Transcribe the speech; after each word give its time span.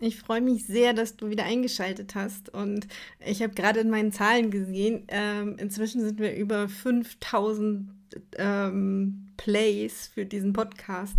Ich 0.00 0.18
freue 0.18 0.40
mich 0.40 0.64
sehr, 0.64 0.92
dass 0.92 1.16
du 1.16 1.28
wieder 1.28 1.44
eingeschaltet 1.44 2.14
hast. 2.14 2.48
Und 2.50 2.86
ich 3.24 3.42
habe 3.42 3.54
gerade 3.54 3.80
in 3.80 3.90
meinen 3.90 4.12
Zahlen 4.12 4.50
gesehen, 4.50 5.04
ähm, 5.08 5.56
inzwischen 5.58 6.02
sind 6.02 6.20
wir 6.20 6.36
über 6.36 6.68
5000 6.68 7.90
ähm, 8.36 9.28
Plays 9.36 10.10
für 10.14 10.24
diesen 10.24 10.52
Podcast. 10.52 11.16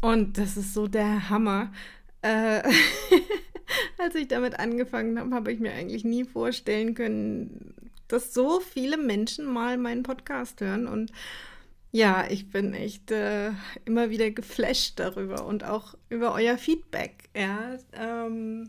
Und 0.00 0.38
das 0.38 0.56
ist 0.56 0.74
so 0.74 0.86
der 0.86 1.28
Hammer. 1.28 1.72
Äh, 2.22 2.62
als 3.98 4.14
ich 4.14 4.28
damit 4.28 4.58
angefangen 4.58 5.18
habe, 5.18 5.34
habe 5.34 5.52
ich 5.52 5.58
mir 5.58 5.72
eigentlich 5.72 6.04
nie 6.04 6.24
vorstellen 6.24 6.94
können, 6.94 7.74
dass 8.06 8.32
so 8.32 8.60
viele 8.60 8.96
Menschen 8.96 9.46
mal 9.46 9.76
meinen 9.76 10.04
Podcast 10.04 10.60
hören. 10.60 10.86
Und 10.86 11.10
ja, 11.94 12.26
ich 12.28 12.50
bin 12.50 12.74
echt 12.74 13.12
äh, 13.12 13.52
immer 13.84 14.10
wieder 14.10 14.28
geflasht 14.32 14.98
darüber 14.98 15.46
und 15.46 15.62
auch 15.62 15.94
über 16.08 16.34
euer 16.34 16.58
Feedback. 16.58 17.28
Ja, 17.36 17.78
ähm, 17.92 18.68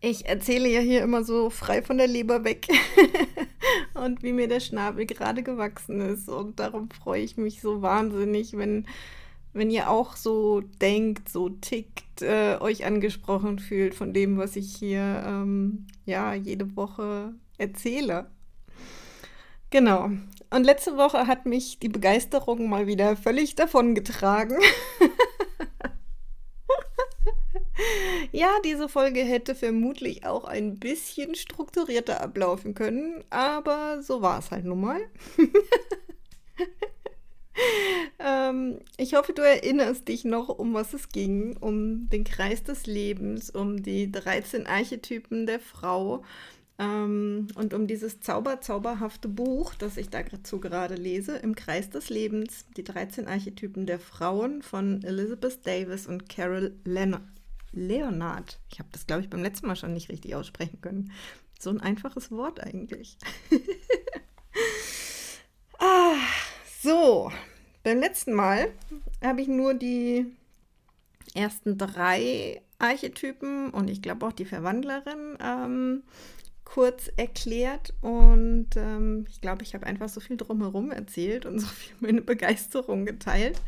ich 0.00 0.26
erzähle 0.26 0.68
ja 0.68 0.78
hier 0.78 1.02
immer 1.02 1.24
so 1.24 1.50
frei 1.50 1.82
von 1.82 1.98
der 1.98 2.06
Leber 2.06 2.44
weg 2.44 2.68
und 3.94 4.22
wie 4.22 4.32
mir 4.32 4.46
der 4.46 4.60
Schnabel 4.60 5.04
gerade 5.04 5.42
gewachsen 5.42 6.00
ist. 6.00 6.28
Und 6.28 6.60
darum 6.60 6.90
freue 6.90 7.22
ich 7.22 7.36
mich 7.36 7.60
so 7.60 7.82
wahnsinnig, 7.82 8.56
wenn, 8.56 8.86
wenn 9.52 9.68
ihr 9.68 9.90
auch 9.90 10.14
so 10.14 10.60
denkt, 10.60 11.28
so 11.28 11.48
tickt, 11.48 12.22
äh, 12.22 12.56
euch 12.60 12.86
angesprochen 12.86 13.58
fühlt 13.58 13.96
von 13.96 14.12
dem, 14.12 14.38
was 14.38 14.54
ich 14.54 14.76
hier 14.76 15.24
ähm, 15.26 15.88
ja 16.06 16.34
jede 16.34 16.76
Woche 16.76 17.34
erzähle. 17.58 18.30
Genau. 19.70 20.10
Und 20.52 20.64
letzte 20.64 20.96
Woche 20.96 21.28
hat 21.28 21.46
mich 21.46 21.78
die 21.78 21.88
Begeisterung 21.88 22.68
mal 22.68 22.88
wieder 22.88 23.16
völlig 23.16 23.54
davongetragen. 23.54 24.58
ja, 28.32 28.48
diese 28.64 28.88
Folge 28.88 29.20
hätte 29.20 29.54
vermutlich 29.54 30.26
auch 30.26 30.44
ein 30.44 30.80
bisschen 30.80 31.36
strukturierter 31.36 32.20
ablaufen 32.20 32.74
können, 32.74 33.22
aber 33.30 34.02
so 34.02 34.22
war 34.22 34.40
es 34.40 34.50
halt 34.50 34.64
nun 34.64 34.80
mal. 34.80 35.00
ähm, 38.18 38.80
ich 38.96 39.14
hoffe, 39.14 39.32
du 39.32 39.42
erinnerst 39.42 40.08
dich 40.08 40.24
noch, 40.24 40.48
um 40.48 40.74
was 40.74 40.94
es 40.94 41.10
ging, 41.10 41.56
um 41.58 42.08
den 42.08 42.24
Kreis 42.24 42.64
des 42.64 42.86
Lebens, 42.86 43.50
um 43.50 43.84
die 43.84 44.10
13 44.10 44.66
Archetypen 44.66 45.46
der 45.46 45.60
Frau, 45.60 46.24
ähm, 46.80 47.48
und 47.56 47.74
um 47.74 47.86
dieses 47.86 48.20
zauber, 48.20 48.62
zauberhafte 48.62 49.28
Buch, 49.28 49.74
das 49.74 49.98
ich 49.98 50.08
dazu 50.08 50.60
gerade 50.60 50.94
lese, 50.94 51.36
Im 51.36 51.54
Kreis 51.54 51.90
des 51.90 52.08
Lebens, 52.08 52.64
die 52.74 52.82
13 52.82 53.28
Archetypen 53.28 53.84
der 53.84 54.00
Frauen 54.00 54.62
von 54.62 55.02
Elizabeth 55.02 55.66
Davis 55.66 56.06
und 56.06 56.30
Carol 56.30 56.74
Len 56.84 57.18
Leonard. 57.72 58.58
Ich 58.72 58.78
habe 58.78 58.88
das, 58.92 59.06
glaube 59.06 59.22
ich, 59.22 59.28
beim 59.28 59.42
letzten 59.42 59.66
Mal 59.66 59.76
schon 59.76 59.92
nicht 59.92 60.08
richtig 60.08 60.34
aussprechen 60.34 60.80
können. 60.80 61.12
So 61.58 61.68
ein 61.68 61.82
einfaches 61.82 62.30
Wort 62.30 62.60
eigentlich. 62.60 63.18
ah, 65.78 66.16
so, 66.80 67.30
beim 67.82 68.00
letzten 68.00 68.32
Mal 68.32 68.72
habe 69.22 69.42
ich 69.42 69.48
nur 69.48 69.74
die 69.74 70.24
ersten 71.34 71.76
drei 71.76 72.62
Archetypen 72.78 73.68
und 73.68 73.90
ich 73.90 74.00
glaube 74.00 74.26
auch 74.26 74.32
die 74.32 74.46
Verwandlerin 74.46 75.36
ähm, 75.40 76.02
kurz 76.72 77.10
erklärt 77.16 77.94
und 78.00 78.68
ähm, 78.76 79.26
ich 79.28 79.40
glaube, 79.40 79.64
ich 79.64 79.74
habe 79.74 79.86
einfach 79.86 80.08
so 80.08 80.20
viel 80.20 80.36
drumherum 80.36 80.92
erzählt 80.92 81.44
und 81.44 81.58
so 81.58 81.66
viel 81.66 81.96
meine 81.98 82.22
Begeisterung 82.22 83.06
geteilt, 83.06 83.60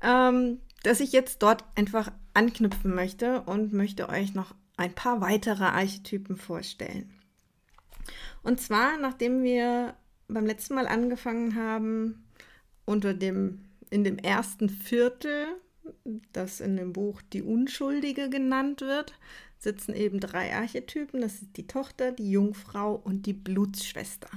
ähm, 0.00 0.60
dass 0.84 1.00
ich 1.00 1.10
jetzt 1.12 1.42
dort 1.42 1.64
einfach 1.74 2.12
anknüpfen 2.32 2.94
möchte 2.94 3.42
und 3.42 3.72
möchte 3.72 4.08
euch 4.08 4.32
noch 4.34 4.54
ein 4.76 4.94
paar 4.94 5.20
weitere 5.20 5.64
Archetypen 5.64 6.36
vorstellen. 6.36 7.12
Und 8.44 8.60
zwar, 8.60 8.96
nachdem 8.96 9.42
wir 9.42 9.94
beim 10.28 10.46
letzten 10.46 10.74
Mal 10.74 10.86
angefangen 10.86 11.56
haben, 11.56 12.24
unter 12.84 13.12
dem, 13.12 13.64
in 13.90 14.04
dem 14.04 14.18
ersten 14.18 14.68
Viertel, 14.68 15.48
das 16.32 16.60
in 16.60 16.76
dem 16.76 16.92
Buch 16.92 17.20
Die 17.32 17.42
Unschuldige 17.42 18.30
genannt 18.30 18.82
wird, 18.82 19.14
sitzen 19.60 19.94
eben 19.94 20.20
drei 20.20 20.54
Archetypen. 20.54 21.20
Das 21.20 21.34
ist 21.34 21.56
die 21.56 21.66
Tochter, 21.66 22.12
die 22.12 22.30
Jungfrau 22.30 22.94
und 22.94 23.26
die 23.26 23.34
Blutsschwester. 23.34 24.30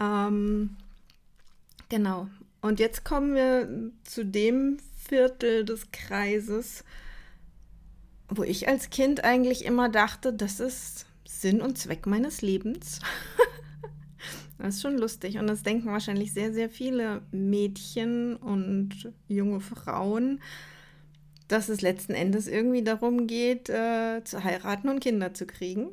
Ähm, 0.00 0.76
genau. 1.88 2.28
Und 2.60 2.78
jetzt 2.78 3.04
kommen 3.04 3.34
wir 3.34 3.90
zu 4.04 4.24
dem 4.24 4.78
Viertel 4.96 5.64
des 5.64 5.90
Kreises, 5.90 6.84
wo 8.28 8.44
ich 8.44 8.68
als 8.68 8.90
Kind 8.90 9.24
eigentlich 9.24 9.64
immer 9.64 9.88
dachte, 9.88 10.32
das 10.32 10.60
ist 10.60 11.06
Sinn 11.26 11.60
und 11.60 11.76
Zweck 11.76 12.06
meines 12.06 12.40
Lebens. 12.40 13.00
das 14.58 14.76
ist 14.76 14.82
schon 14.82 14.96
lustig 14.96 15.38
und 15.38 15.48
das 15.48 15.64
denken 15.64 15.88
wahrscheinlich 15.88 16.32
sehr, 16.32 16.52
sehr 16.52 16.70
viele 16.70 17.22
Mädchen 17.32 18.36
und 18.36 19.12
junge 19.26 19.60
Frauen 19.60 20.40
dass 21.52 21.68
es 21.68 21.82
letzten 21.82 22.14
Endes 22.14 22.48
irgendwie 22.48 22.82
darum 22.82 23.26
geht, 23.26 23.68
äh, 23.68 24.24
zu 24.24 24.42
heiraten 24.42 24.88
und 24.88 25.00
Kinder 25.00 25.34
zu 25.34 25.46
kriegen. 25.46 25.90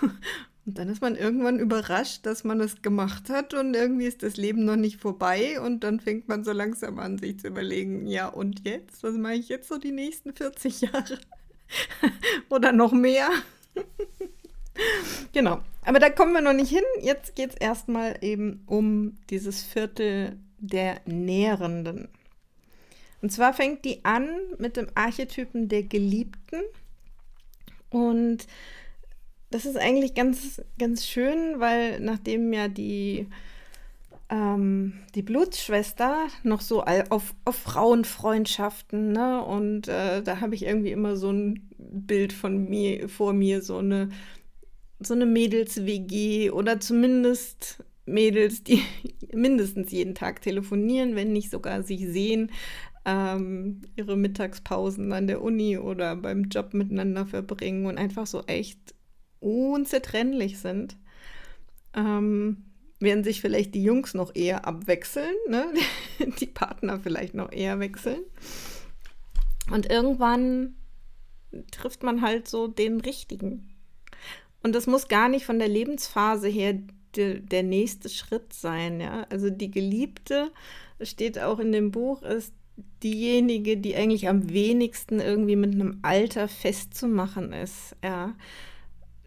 und 0.00 0.78
dann 0.78 0.88
ist 0.88 1.02
man 1.02 1.16
irgendwann 1.16 1.58
überrascht, 1.58 2.24
dass 2.24 2.44
man 2.44 2.60
es 2.60 2.82
gemacht 2.82 3.30
hat 3.30 3.52
und 3.52 3.74
irgendwie 3.74 4.06
ist 4.06 4.22
das 4.22 4.36
Leben 4.36 4.64
noch 4.64 4.76
nicht 4.76 5.00
vorbei 5.00 5.60
und 5.60 5.82
dann 5.82 5.98
fängt 5.98 6.28
man 6.28 6.44
so 6.44 6.52
langsam 6.52 7.00
an, 7.00 7.18
sich 7.18 7.40
zu 7.40 7.48
überlegen, 7.48 8.06
ja 8.06 8.28
und 8.28 8.64
jetzt? 8.64 9.02
Was 9.02 9.14
mache 9.14 9.34
ich 9.34 9.48
jetzt 9.48 9.68
so 9.68 9.78
die 9.78 9.90
nächsten 9.90 10.32
40 10.32 10.82
Jahre? 10.82 11.18
Oder 12.48 12.70
noch 12.70 12.92
mehr? 12.92 13.28
genau. 15.32 15.60
Aber 15.84 15.98
da 15.98 16.10
kommen 16.10 16.32
wir 16.32 16.42
noch 16.42 16.52
nicht 16.52 16.70
hin. 16.70 16.84
Jetzt 17.00 17.34
geht 17.34 17.50
es 17.50 17.56
erstmal 17.56 18.18
eben 18.20 18.62
um 18.66 19.16
dieses 19.30 19.64
Viertel 19.64 20.38
der 20.58 21.00
Nährenden. 21.06 22.08
Und 23.22 23.30
zwar 23.30 23.54
fängt 23.54 23.84
die 23.84 24.04
an 24.04 24.28
mit 24.58 24.76
dem 24.76 24.88
Archetypen 24.94 25.68
der 25.68 25.84
Geliebten. 25.84 26.60
Und 27.88 28.46
das 29.50 29.64
ist 29.64 29.76
eigentlich 29.76 30.14
ganz, 30.14 30.60
ganz 30.78 31.06
schön, 31.06 31.60
weil 31.60 32.00
nachdem 32.00 32.52
ja 32.52 32.66
die, 32.66 33.28
ähm, 34.28 34.94
die 35.14 35.22
Blutsschwester 35.22 36.26
noch 36.42 36.60
so 36.62 36.82
auf, 36.82 37.34
auf 37.44 37.56
Frauenfreundschaften, 37.56 39.12
ne? 39.12 39.44
Und 39.44 39.88
äh, 39.88 40.22
da 40.22 40.40
habe 40.40 40.54
ich 40.54 40.64
irgendwie 40.64 40.90
immer 40.90 41.16
so 41.16 41.30
ein 41.30 41.70
Bild 41.78 42.32
von 42.32 42.68
mir 42.68 43.08
vor 43.08 43.34
mir, 43.34 43.62
so 43.62 43.78
eine, 43.78 44.08
so 45.00 45.14
eine 45.14 45.26
Mädels-WG 45.26 46.50
oder 46.50 46.80
zumindest 46.80 47.84
Mädels, 48.06 48.64
die 48.64 48.82
mindestens 49.32 49.92
jeden 49.92 50.14
Tag 50.14 50.42
telefonieren, 50.42 51.14
wenn 51.14 51.32
nicht 51.32 51.50
sogar 51.50 51.82
sich 51.82 52.06
sehen, 52.08 52.50
ähm, 53.04 53.82
ihre 53.96 54.16
Mittagspausen 54.16 55.12
an 55.12 55.26
der 55.26 55.42
Uni 55.42 55.78
oder 55.78 56.16
beim 56.16 56.44
Job 56.44 56.74
miteinander 56.74 57.26
verbringen 57.26 57.86
und 57.86 57.98
einfach 57.98 58.26
so 58.26 58.42
echt 58.46 58.94
unzertrennlich 59.40 60.58
sind. 60.58 60.96
Ähm, 61.94 62.64
werden 63.00 63.24
sich 63.24 63.40
vielleicht 63.40 63.74
die 63.74 63.82
Jungs 63.82 64.14
noch 64.14 64.34
eher 64.34 64.66
abwechseln, 64.66 65.34
ne? 65.48 65.66
die 66.40 66.46
Partner 66.46 67.00
vielleicht 67.00 67.34
noch 67.34 67.50
eher 67.50 67.80
wechseln. 67.80 68.22
Und 69.70 69.90
irgendwann 69.90 70.76
trifft 71.70 72.02
man 72.02 72.22
halt 72.22 72.48
so 72.48 72.68
den 72.68 73.00
richtigen. 73.00 73.68
Und 74.62 74.74
das 74.74 74.86
muss 74.86 75.08
gar 75.08 75.28
nicht 75.28 75.44
von 75.44 75.58
der 75.58 75.68
Lebensphase 75.68 76.48
her 76.48 76.78
de, 77.16 77.40
der 77.40 77.64
nächste 77.64 78.08
Schritt 78.08 78.52
sein, 78.52 79.00
ja. 79.00 79.26
Also 79.28 79.50
die 79.50 79.70
Geliebte, 79.70 80.52
steht 81.00 81.38
auch 81.38 81.58
in 81.58 81.72
dem 81.72 81.90
Buch, 81.90 82.22
ist 82.22 82.54
diejenige, 83.02 83.76
die 83.76 83.96
eigentlich 83.96 84.28
am 84.28 84.50
wenigsten 84.50 85.20
irgendwie 85.20 85.56
mit 85.56 85.74
einem 85.74 85.98
Alter 86.02 86.48
festzumachen 86.48 87.52
ist. 87.52 87.96
Ja. 88.02 88.34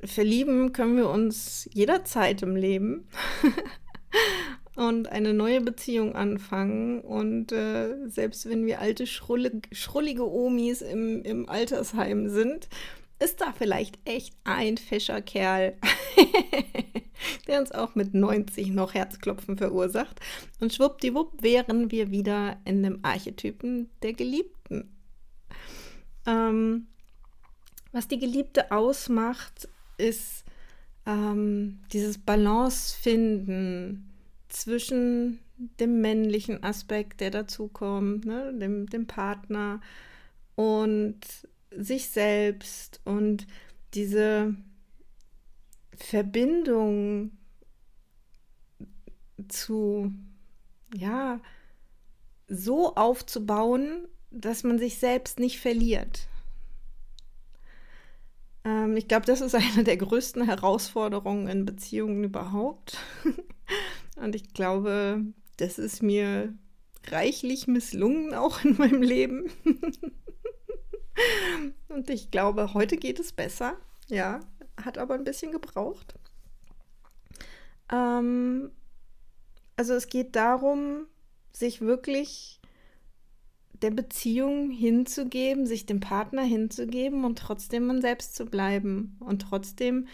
Verlieben 0.04 0.72
können 0.72 0.98
wir 0.98 1.10
uns 1.10 1.70
jederzeit 1.74 2.42
im 2.44 2.56
Leben 2.56 3.08
und 4.76 5.12
eine 5.12 5.34
neue 5.34 5.62
Beziehung 5.62 6.16
anfangen. 6.16 7.02
Und 7.02 7.52
äh, 7.52 8.08
selbst 8.08 8.50
wenn 8.50 8.66
wir 8.66 8.80
alte, 8.80 9.08
schrullige, 9.08 9.62
schrullige 9.72 10.30
Omis 10.30 10.82
im, 10.82 11.24
im 11.24 11.50
Altersheim 11.50 12.30
sind, 12.30 12.70
ist 13.20 13.42
da 13.42 13.54
vielleicht 13.58 13.98
echt 14.06 14.36
ein 14.44 14.78
fescher 14.78 15.22
Kerl, 15.22 15.78
der 17.48 17.60
uns 17.60 17.72
auch 17.72 17.96
mit 17.96 18.14
90 18.14 18.70
noch 18.70 18.94
Herzklopfen 18.94 19.58
verursacht. 19.58 20.20
Und 20.60 20.74
schwuppdiwupp 20.74 21.42
wären 21.42 21.92
wir 21.92 22.12
wieder 22.12 22.58
in 22.66 22.84
dem 22.84 23.00
Archetypen 23.04 23.90
der 24.02 24.14
Geliebten. 24.14 24.90
Ähm, 26.26 26.88
was 27.92 28.08
die 28.08 28.20
Geliebte 28.20 28.72
ausmacht, 28.72 29.70
ist 29.98 30.44
ähm, 31.06 31.80
dieses 31.94 32.18
Balance 32.18 32.98
finden 32.98 34.12
zwischen 34.50 35.40
dem 35.58 36.02
männlichen 36.02 36.64
Aspekt, 36.64 37.22
der 37.22 37.32
dazukommt, 37.32 38.26
ne, 38.26 38.54
dem, 38.54 38.88
dem 38.90 39.08
Partner 39.08 39.80
und 40.56 41.20
sich 41.72 42.10
selbst 42.10 43.00
und 43.06 43.48
diese 43.94 44.56
Verbindung 45.98 47.32
zu, 49.48 50.14
ja, 50.94 51.40
so 52.48 52.96
aufzubauen, 52.96 54.08
dass 54.32 54.64
man 54.64 54.80
sich 54.80 54.98
selbst 54.98 55.40
nicht 55.40 55.60
verliert. 55.60 56.28
Ähm, 58.64 58.98
ich 58.98 59.08
glaube, 59.08 59.26
das 59.26 59.42
ist 59.42 59.56
eine 59.56 59.84
der 59.84 59.98
größten 59.98 60.44
Herausforderungen 60.46 61.48
in 61.48 61.66
Beziehungen 61.66 62.24
überhaupt. 62.24 62.98
Und 64.18 64.36
ich 64.36 64.54
glaube, 64.54 65.22
das 65.58 65.78
ist 65.78 66.04
mir 66.04 66.54
reichlich 67.08 67.68
misslungen 67.68 68.34
auch 68.34 68.64
in 68.64 68.78
meinem 68.78 69.02
Leben. 69.02 69.50
Und 71.88 72.10
ich 72.10 72.32
glaube, 72.32 72.74
heute 72.74 72.98
geht 72.98 73.20
es 73.20 73.32
besser. 73.32 73.78
Ja, 74.08 74.42
hat 74.84 74.98
aber 74.98 75.14
ein 75.14 75.24
bisschen 75.24 75.52
gebraucht. 75.52 76.16
Ähm, 77.92 78.72
also 79.76 79.94
es 79.94 80.08
geht 80.08 80.36
darum, 80.36 81.08
sich 81.52 81.82
wirklich 81.82 82.60
der 83.82 83.92
Beziehung 83.92 84.72
hinzugeben, 84.72 85.66
sich 85.66 85.86
dem 85.86 86.00
Partner 86.00 86.44
hinzugeben 86.44 87.26
und 87.26 87.38
trotzdem 87.38 87.88
man 87.88 88.02
selbst 88.02 88.36
zu 88.36 88.46
bleiben 88.46 89.18
und 89.20 89.42
trotzdem 89.42 90.08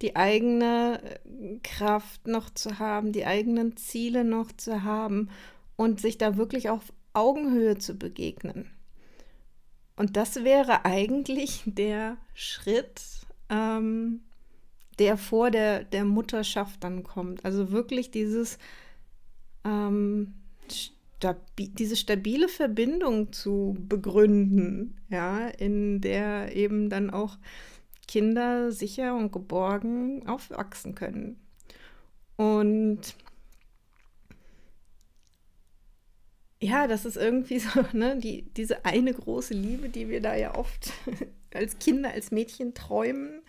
die 0.00 0.16
eigene 0.16 1.00
äh, 1.02 1.58
Kraft 1.62 2.26
noch 2.26 2.50
zu 2.50 2.78
haben, 2.78 3.12
die 3.12 3.26
eigenen 3.26 3.76
Ziele 3.76 4.24
noch 4.24 4.52
zu 4.52 4.84
haben 4.84 5.28
und 5.76 6.00
sich 6.00 6.18
da 6.18 6.36
wirklich 6.36 6.70
auf 6.70 6.92
Augenhöhe 7.12 7.78
zu 7.78 7.94
begegnen. 7.94 8.70
Und 9.96 10.16
das 10.16 10.44
wäre 10.44 10.84
eigentlich 10.84 11.62
der 11.66 12.16
Schritt, 12.32 13.02
ähm, 13.50 14.20
der 14.98 15.16
vor 15.16 15.50
der, 15.50 15.84
der 15.84 16.04
Mutterschaft 16.04 16.82
dann 16.84 17.02
kommt. 17.02 17.44
Also 17.44 17.70
wirklich 17.70 18.10
dieses 18.10 18.58
ähm, 19.64 20.34
stabi 20.68 21.68
diese 21.68 21.96
stabile 21.96 22.48
Verbindung 22.48 23.32
zu 23.32 23.76
begründen, 23.88 24.96
ja, 25.08 25.48
in 25.48 26.00
der 26.00 26.56
eben 26.56 26.88
dann 26.88 27.10
auch 27.10 27.36
Kinder 28.08 28.72
sicher 28.72 29.14
und 29.14 29.32
geborgen 29.32 30.26
aufwachsen 30.26 30.94
können. 30.94 31.38
Und 32.36 33.14
ja, 36.60 36.86
das 36.86 37.04
ist 37.04 37.16
irgendwie 37.16 37.58
so, 37.58 37.84
ne, 37.92 38.18
die, 38.18 38.42
diese 38.56 38.84
eine 38.84 39.14
große 39.14 39.54
Liebe, 39.54 39.88
die 39.88 40.08
wir 40.08 40.20
da 40.20 40.34
ja 40.34 40.54
oft 40.54 40.92
als 41.54 41.78
Kinder, 41.78 42.10
als 42.10 42.30
Mädchen 42.30 42.74
träumen, 42.74 43.42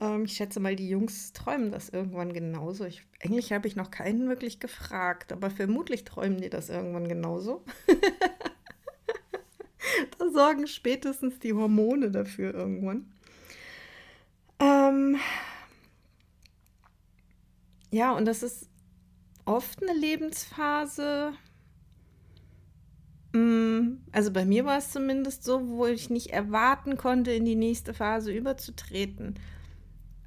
ähm, 0.00 0.24
ich 0.24 0.32
schätze 0.32 0.60
mal, 0.60 0.76
die 0.76 0.88
Jungs 0.88 1.32
träumen 1.32 1.70
das 1.70 1.90
irgendwann 1.90 2.32
genauso. 2.32 2.84
Ich, 2.84 3.06
eigentlich 3.22 3.52
habe 3.52 3.68
ich 3.68 3.76
noch 3.76 3.90
keinen 3.90 4.28
wirklich 4.28 4.58
gefragt, 4.58 5.32
aber 5.32 5.50
vermutlich 5.50 6.04
träumen 6.04 6.40
die 6.40 6.50
das 6.50 6.70
irgendwann 6.70 7.08
genauso. 7.08 7.64
da 10.18 10.30
sorgen 10.30 10.66
spätestens 10.66 11.38
die 11.38 11.52
Hormone 11.52 12.10
dafür 12.10 12.54
irgendwann. 12.54 13.12
Ähm, 14.58 15.18
ja, 17.90 18.12
und 18.12 18.24
das 18.24 18.42
ist 18.42 18.68
oft 19.44 19.82
eine 19.82 19.98
Lebensphase. 19.98 21.34
Mm, 23.32 23.98
also 24.12 24.32
bei 24.32 24.44
mir 24.44 24.64
war 24.64 24.78
es 24.78 24.90
zumindest 24.90 25.44
so, 25.44 25.68
wo 25.68 25.86
ich 25.86 26.10
nicht 26.10 26.30
erwarten 26.30 26.96
konnte, 26.96 27.32
in 27.32 27.44
die 27.44 27.56
nächste 27.56 27.94
Phase 27.94 28.32
überzutreten 28.32 29.38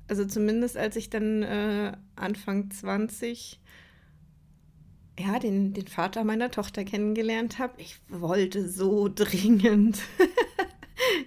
also 0.08 0.26
zumindest 0.26 0.78
als 0.78 0.96
ich 0.96 1.10
dann 1.10 1.44
äh, 1.44 1.94
Anfang 2.16 2.70
20 2.70 3.60
ja, 5.20 5.38
den, 5.38 5.74
den 5.74 5.88
Vater 5.88 6.24
meiner 6.24 6.50
Tochter 6.50 6.84
kennengelernt 6.84 7.60
habe, 7.60 7.80
ich 7.80 8.00
wollte 8.10 8.68
so 8.68 9.10
dringend 9.14 10.00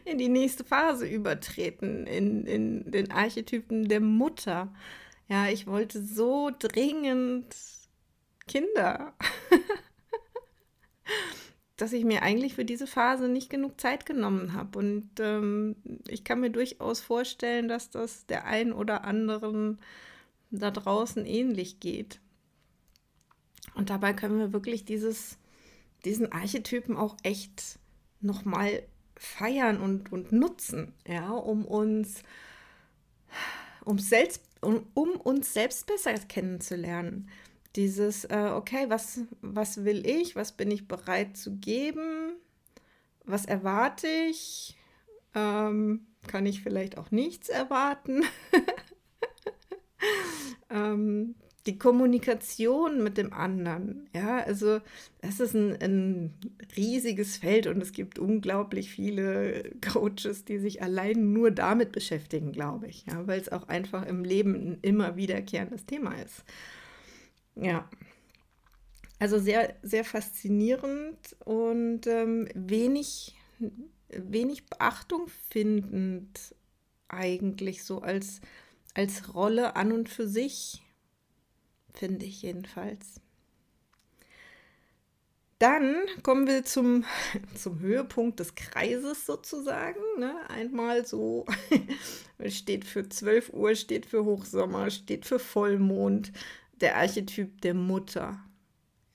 in 0.05 0.19
die 0.19 0.29
nächste 0.29 0.65
Phase 0.65 1.07
übertreten, 1.07 2.07
in, 2.07 2.47
in 2.47 2.91
den 2.91 3.13
Archetypen 3.13 3.89
der 3.89 4.01
Mutter. 4.01 4.73
Ja, 5.29 5.49
ich 5.49 5.67
wollte 5.67 6.03
so 6.03 6.51
dringend 6.57 7.55
Kinder. 8.47 9.15
dass 11.77 11.93
ich 11.93 12.05
mir 12.05 12.23
eigentlich 12.23 12.55
für 12.55 12.65
diese 12.65 12.87
Phase 12.87 13.29
nicht 13.29 13.51
genug 13.51 13.81
Zeit 13.81 14.07
genommen 14.07 14.55
habe. 14.55 14.79
Und 14.79 15.11
ähm, 15.19 15.77
ich 16.09 16.25
kann 16.25 16.41
mir 16.41 16.51
durchaus 16.51 17.01
vorstellen, 17.01 17.69
dass 17.69 17.91
das 17.91 18.27
der 18.27 18.47
ein 18.47 18.73
oder 18.73 19.05
anderen 19.05 19.79
da 20.51 20.71
draußen 20.71 21.27
ähnlich 21.27 21.81
geht. 21.81 22.21
Und 23.75 23.91
dabei 23.91 24.15
können 24.15 24.39
wir 24.39 24.53
wirklich 24.53 24.85
dieses, 24.87 25.39
diesen 26.05 26.33
Archetypen 26.33 26.97
auch 26.97 27.17
echt 27.23 27.79
nochmal 28.21 28.83
feiern 29.19 29.81
und, 29.81 30.13
und 30.13 30.33
nutzen, 30.33 30.93
ja, 31.07 31.31
um 31.31 31.65
uns, 31.65 32.23
um, 33.85 33.99
selbst, 33.99 34.43
um, 34.61 34.87
um 34.95 35.11
uns 35.13 35.53
selbst 35.53 35.87
besser 35.87 36.15
kennenzulernen. 36.15 37.29
Dieses, 37.77 38.25
äh, 38.25 38.51
okay, 38.55 38.87
was, 38.89 39.21
was 39.43 39.85
will 39.85 40.07
ich, 40.07 40.35
was 40.35 40.53
bin 40.53 40.71
ich 40.71 40.89
bereit 40.89 41.37
zu 41.37 41.57
geben, 41.57 42.33
was 43.25 43.45
erwarte 43.45 44.09
ich, 44.31 44.77
ähm, 45.35 46.07
kann 46.27 46.47
ich 46.47 46.63
vielleicht 46.63 46.97
auch 46.97 47.11
nichts 47.11 47.49
erwarten. 47.49 48.23
ähm, 50.71 51.35
die 51.67 51.79
Kommunikation 51.79 53.03
mit 53.03 53.19
dem 53.19 53.33
anderen, 53.33 54.09
ja, 54.15 54.39
also 54.39 54.81
das 55.21 55.41
ist 55.41 55.55
ein, 55.55 55.77
ein, 55.83 56.35
riesiges 56.77 57.39
Feld 57.39 57.67
und 57.67 57.83
es 57.83 57.93
gibt 57.93 58.19
unglaublich 58.19 58.91
viele 58.91 59.73
Coaches, 59.81 60.45
die 60.45 60.59
sich 60.59 60.83
allein 60.83 61.33
nur 61.33 61.51
damit 61.51 61.91
beschäftigen, 61.91 62.53
glaube 62.53 62.87
ich, 62.87 63.05
ja, 63.07 63.27
weil 63.27 63.41
es 63.41 63.51
auch 63.51 63.69
einfach 63.69 64.07
im 64.07 64.25
Leben 64.25 64.55
ein 64.55 64.79
immer 64.83 65.17
wiederkehrendes 65.17 65.87
Thema 65.87 66.15
ist. 66.23 66.45
Ja. 67.57 67.89
Also 69.19 69.39
sehr, 69.39 69.75
sehr 69.83 70.05
faszinierend 70.05 71.37
und 71.45 72.07
ähm, 72.07 72.49
wenig, 72.55 73.35
wenig 74.09 74.67
Beachtung 74.67 75.29
findend 75.49 76.55
eigentlich 77.09 77.85
so 77.85 78.03
als, 78.03 78.41
als 78.95 79.35
Rolle 79.35 79.75
an 79.75 79.93
und 79.93 80.09
für 80.09 80.29
sich, 80.29 80.83
finde 81.95 82.27
ich 82.27 82.43
jedenfalls. 82.43 83.21
Dann 85.59 85.97
kommen 86.23 86.47
wir 86.47 86.65
zum, 86.65 87.05
zum 87.55 87.81
Höhepunkt 87.81 88.41
des 88.41 88.55
Kreises 88.55 89.25
sozusagen. 89.25 90.01
Ne? 90.19 90.35
Einmal 90.51 91.07
so, 91.07 91.47
steht 92.49 92.85
für 92.85 93.09
12 93.09 93.55
Uhr, 93.55 93.75
steht 93.75 94.05
für 94.05 94.27
Hochsommer, 94.27 94.91
steht 94.91 95.25
für 95.25 95.39
Vollmond, 95.39 96.33
der 96.81 96.97
Archetyp 96.97 97.61
der 97.61 97.75
Mutter. 97.75 98.41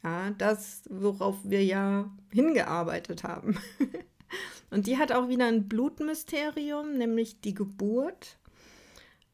Ja, 0.03 0.31
das, 0.31 0.83
worauf 0.89 1.37
wir 1.43 1.63
ja 1.63 2.09
hingearbeitet 2.31 3.23
haben. 3.23 3.57
Und 4.69 4.87
die 4.87 4.97
hat 4.97 5.11
auch 5.11 5.27
wieder 5.27 5.45
ein 5.45 5.67
Blutmysterium, 5.67 6.97
nämlich 6.97 7.41
die 7.41 7.53
Geburt. 7.53 8.37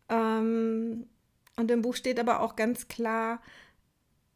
Ähm, 0.10 1.06
und 1.56 1.72
im 1.72 1.82
Buch 1.82 1.96
steht 1.96 2.20
aber 2.20 2.42
auch 2.42 2.56
ganz 2.56 2.88
klar, 2.88 3.40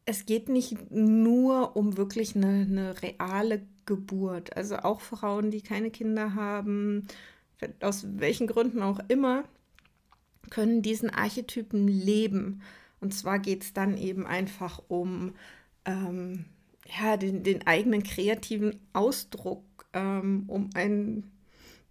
es 0.06 0.26
geht 0.26 0.50
nicht 0.50 0.92
nur 0.92 1.76
um 1.76 1.98
wirklich 1.98 2.36
eine, 2.36 2.66
eine 2.68 3.02
reale 3.02 3.66
Geburt. 3.86 4.56
Also 4.56 4.78
auch 4.78 5.02
Frauen, 5.02 5.52
die 5.52 5.62
keine 5.62 5.92
Kinder 5.92 6.36
haben, 6.36 7.08
aus 7.80 8.06
welchen 8.18 8.48
Gründen 8.48 8.82
auch 8.82 9.00
immer, 9.08 9.44
können 10.50 10.82
diesen 10.82 11.10
Archetypen 11.10 11.88
leben. 11.88 12.62
Und 13.02 13.14
zwar 13.14 13.40
geht 13.40 13.64
es 13.64 13.74
dann 13.74 13.98
eben 13.98 14.26
einfach 14.26 14.82
um 14.88 15.34
ähm, 15.86 16.46
ja, 16.88 17.18
den, 17.18 17.44
den, 17.44 17.66
eigenen 17.68 18.04
kreativen 18.04 18.80
Ausdruck, 18.94 19.66
ähm, 19.94 20.46
um 20.48 20.70
ein 20.76 21.30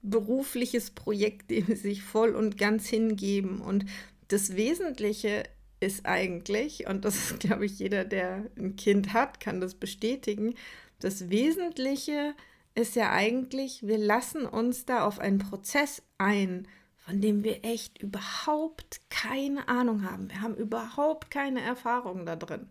berufliches 0.02 0.92
Projekt, 0.92 1.50
dem 1.50 1.66
sie 1.66 1.74
sich 1.74 2.02
voll 2.02 2.34
und 2.34 2.56
ganz 2.56 2.88
hingeben. 2.88 3.60
Und 3.60 3.84
das 4.28 4.56
Wesentliche 4.56 5.42
ist 5.80 6.06
eigentlich, 6.06 6.86
und 6.86 7.04
das 7.04 7.38
glaube 7.38 7.66
ich, 7.66 7.78
jeder, 7.78 8.04
der 8.04 8.46
ein 8.56 8.76
Kind 8.76 9.12
hat, 9.12 9.40
kann 9.40 9.60
das 9.60 9.74
bestätigen, 9.74 10.54
das 11.00 11.30
Wesentliche 11.30 12.34
ist 12.74 12.94
ja 12.94 13.10
eigentlich, 13.10 13.86
wir 13.86 13.98
lassen 13.98 14.46
uns 14.46 14.84
da 14.84 15.04
auf 15.04 15.18
einen 15.18 15.38
Prozess 15.38 16.02
ein, 16.18 16.68
von 17.10 17.20
dem 17.20 17.42
wir 17.42 17.64
echt 17.64 18.00
überhaupt 18.00 19.00
keine 19.10 19.66
Ahnung 19.66 20.08
haben. 20.08 20.30
Wir 20.30 20.40
haben 20.42 20.54
überhaupt 20.54 21.28
keine 21.28 21.60
Erfahrung 21.60 22.24
da 22.24 22.36
drin. 22.36 22.68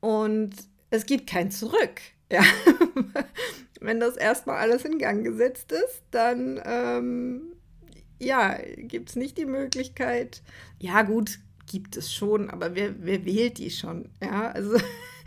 Und 0.00 0.50
es 0.90 1.06
gibt 1.06 1.28
kein 1.28 1.50
Zurück. 1.50 2.00
Ja. 2.32 2.42
Wenn 3.78 4.00
das 4.00 4.16
erstmal 4.16 4.56
alles 4.56 4.86
in 4.86 4.96
Gang 4.96 5.22
gesetzt 5.22 5.70
ist, 5.70 6.02
dann 6.12 6.58
ähm, 6.64 7.42
ja, 8.18 8.56
gibt 8.78 9.10
es 9.10 9.16
nicht 9.16 9.36
die 9.36 9.44
Möglichkeit. 9.44 10.40
Ja, 10.78 11.02
gut, 11.02 11.40
gibt 11.70 11.98
es 11.98 12.10
schon, 12.10 12.48
aber 12.48 12.74
wer, 12.74 12.94
wer 13.04 13.26
wählt 13.26 13.58
die 13.58 13.68
schon? 13.68 14.08
Ja, 14.22 14.50
also 14.50 14.78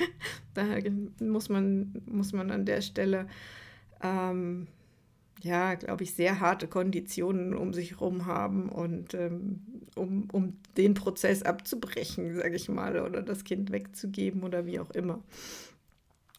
da 0.55 0.63
muss 1.19 1.47
man, 1.47 2.01
muss 2.07 2.33
man 2.33 2.49
an 2.49 2.65
der 2.65 2.81
Stelle 2.81 3.27
ähm, 4.01 4.65
ja, 5.41 5.75
glaube 5.75 6.03
ich, 6.03 6.13
sehr 6.13 6.39
harte 6.39 6.67
Konditionen 6.67 7.53
um 7.55 7.73
sich 7.73 7.91
herum 7.91 8.25
haben 8.25 8.69
und 8.69 9.13
ähm, 9.13 9.61
um, 9.95 10.27
um 10.31 10.57
den 10.77 10.93
Prozess 10.93 11.43
abzubrechen, 11.43 12.35
sage 12.35 12.55
ich 12.55 12.69
mal, 12.69 12.99
oder 12.99 13.21
das 13.21 13.43
Kind 13.43 13.71
wegzugeben 13.71 14.43
oder 14.43 14.65
wie 14.65 14.79
auch 14.79 14.91
immer. 14.91 15.23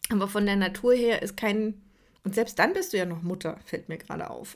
Aber 0.09 0.27
von 0.27 0.45
der 0.45 0.55
Natur 0.55 0.93
her 0.93 1.21
ist 1.21 1.37
kein, 1.37 1.81
und 2.23 2.35
selbst 2.35 2.59
dann 2.59 2.73
bist 2.73 2.93
du 2.93 2.97
ja 2.97 3.05
noch 3.05 3.21
Mutter, 3.21 3.59
fällt 3.65 3.89
mir 3.89 3.97
gerade 3.97 4.29
auf. 4.29 4.55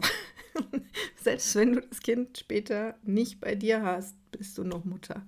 selbst 1.16 1.56
wenn 1.56 1.74
du 1.74 1.82
das 1.82 2.02
Kind 2.02 2.38
später 2.38 2.96
nicht 3.04 3.40
bei 3.40 3.56
dir 3.56 3.84
hast, 3.84 4.16
bist 4.32 4.58
du 4.58 4.64
noch 4.64 4.86
Mutter. 4.86 5.26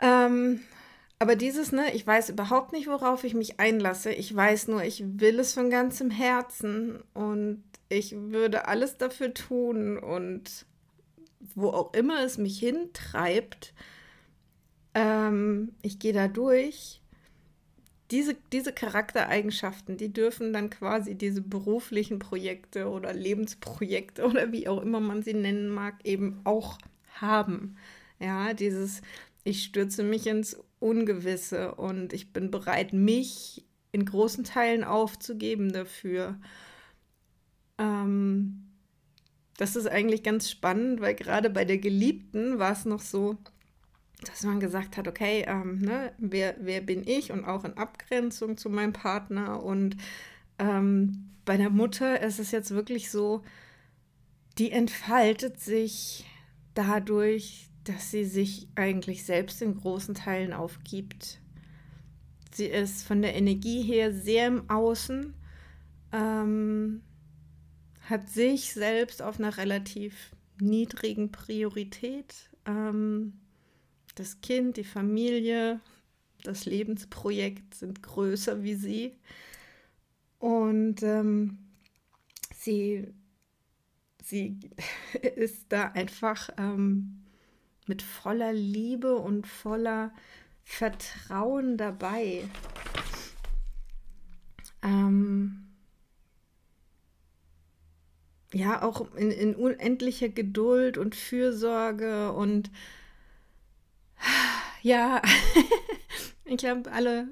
Ähm, 0.00 0.60
aber 1.22 1.36
dieses, 1.36 1.70
ne, 1.70 1.94
ich 1.94 2.04
weiß 2.04 2.30
überhaupt 2.30 2.72
nicht, 2.72 2.88
worauf 2.88 3.22
ich 3.22 3.32
mich 3.32 3.60
einlasse. 3.60 4.12
Ich 4.12 4.34
weiß 4.34 4.66
nur, 4.66 4.82
ich 4.82 5.04
will 5.06 5.38
es 5.38 5.54
von 5.54 5.70
ganzem 5.70 6.10
Herzen 6.10 7.00
und 7.14 7.62
ich 7.88 8.16
würde 8.16 8.66
alles 8.66 8.98
dafür 8.98 9.32
tun 9.32 9.98
und 9.98 10.66
wo 11.54 11.68
auch 11.68 11.94
immer 11.94 12.24
es 12.24 12.38
mich 12.38 12.58
hintreibt, 12.58 13.72
ähm, 14.94 15.76
ich 15.82 16.00
gehe 16.00 16.12
da 16.12 16.26
durch. 16.26 17.00
Diese, 18.10 18.34
diese 18.52 18.72
Charaktereigenschaften, 18.72 19.96
die 19.96 20.12
dürfen 20.12 20.52
dann 20.52 20.70
quasi 20.70 21.14
diese 21.14 21.40
beruflichen 21.40 22.18
Projekte 22.18 22.88
oder 22.88 23.12
Lebensprojekte 23.12 24.24
oder 24.28 24.50
wie 24.50 24.66
auch 24.66 24.82
immer 24.82 24.98
man 24.98 25.22
sie 25.22 25.34
nennen 25.34 25.68
mag, 25.68 25.94
eben 26.02 26.40
auch 26.42 26.78
haben. 27.14 27.76
Ja, 28.18 28.54
dieses, 28.54 29.02
ich 29.44 29.62
stürze 29.62 30.02
mich 30.02 30.26
ins 30.26 30.56
Ungewisse 30.82 31.74
und 31.74 32.12
ich 32.12 32.32
bin 32.32 32.50
bereit, 32.50 32.92
mich 32.92 33.64
in 33.92 34.04
großen 34.04 34.44
Teilen 34.44 34.84
aufzugeben 34.84 35.72
dafür. 35.72 36.38
Ähm, 37.78 38.68
das 39.56 39.76
ist 39.76 39.86
eigentlich 39.86 40.22
ganz 40.22 40.50
spannend, 40.50 41.00
weil 41.00 41.14
gerade 41.14 41.50
bei 41.50 41.64
der 41.64 41.78
Geliebten 41.78 42.58
war 42.58 42.72
es 42.72 42.84
noch 42.84 43.00
so, 43.00 43.36
dass 44.26 44.44
man 44.44 44.60
gesagt 44.60 44.96
hat, 44.96 45.08
okay, 45.08 45.44
ähm, 45.46 45.80
ne, 45.80 46.12
wer, 46.18 46.56
wer 46.60 46.80
bin 46.80 47.06
ich 47.06 47.32
und 47.32 47.44
auch 47.44 47.64
in 47.64 47.76
Abgrenzung 47.76 48.56
zu 48.56 48.70
meinem 48.70 48.92
Partner. 48.92 49.62
Und 49.62 49.96
ähm, 50.58 51.30
bei 51.44 51.56
der 51.56 51.70
Mutter 51.70 52.20
ist 52.20 52.38
es 52.38 52.50
jetzt 52.50 52.70
wirklich 52.70 53.10
so, 53.10 53.42
die 54.58 54.70
entfaltet 54.70 55.60
sich 55.60 56.24
dadurch, 56.74 57.68
dass 57.84 58.10
sie 58.10 58.24
sich 58.24 58.68
eigentlich 58.74 59.24
selbst 59.24 59.60
in 59.62 59.76
großen 59.76 60.14
Teilen 60.14 60.52
aufgibt. 60.52 61.40
Sie 62.52 62.66
ist 62.66 63.02
von 63.02 63.22
der 63.22 63.34
Energie 63.34 63.82
her 63.82 64.12
sehr 64.12 64.46
im 64.46 64.68
Außen, 64.68 65.34
ähm, 66.12 67.02
hat 68.02 68.28
sich 68.28 68.72
selbst 68.72 69.22
auf 69.22 69.38
einer 69.38 69.56
relativ 69.56 70.32
niedrigen 70.60 71.32
Priorität. 71.32 72.50
Ähm, 72.66 73.34
das 74.14 74.40
Kind, 74.42 74.76
die 74.76 74.84
Familie, 74.84 75.80
das 76.42 76.66
Lebensprojekt 76.66 77.74
sind 77.74 78.02
größer 78.02 78.62
wie 78.62 78.74
sie. 78.74 79.16
Und 80.38 81.02
ähm, 81.02 81.58
sie, 82.54 83.08
sie 84.22 84.58
ist 85.36 85.66
da 85.70 85.88
einfach 85.92 86.50
ähm, 86.58 87.21
mit 87.86 88.02
voller 88.02 88.52
Liebe 88.52 89.16
und 89.16 89.46
voller 89.46 90.12
Vertrauen 90.64 91.76
dabei. 91.76 92.44
Ähm, 94.82 95.66
ja, 98.52 98.82
auch 98.82 99.14
in, 99.14 99.30
in 99.30 99.54
unendlicher 99.54 100.28
Geduld 100.28 100.98
und 100.98 101.14
Fürsorge 101.14 102.32
und 102.32 102.70
ja, 104.82 105.22
ich 106.44 106.56
glaube, 106.56 106.90
alle, 106.92 107.28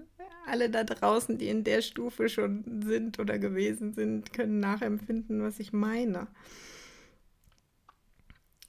alle 0.47 0.71
da 0.71 0.85
draußen, 0.85 1.39
die 1.39 1.49
in 1.49 1.65
der 1.65 1.83
Stufe 1.83 2.29
schon 2.29 2.83
sind 2.83 3.19
oder 3.19 3.39
gewesen 3.39 3.93
sind, 3.93 4.33
können 4.33 4.61
nachempfinden, 4.61 5.43
was 5.43 5.61
ich 5.61 5.73
meine. 5.73 6.29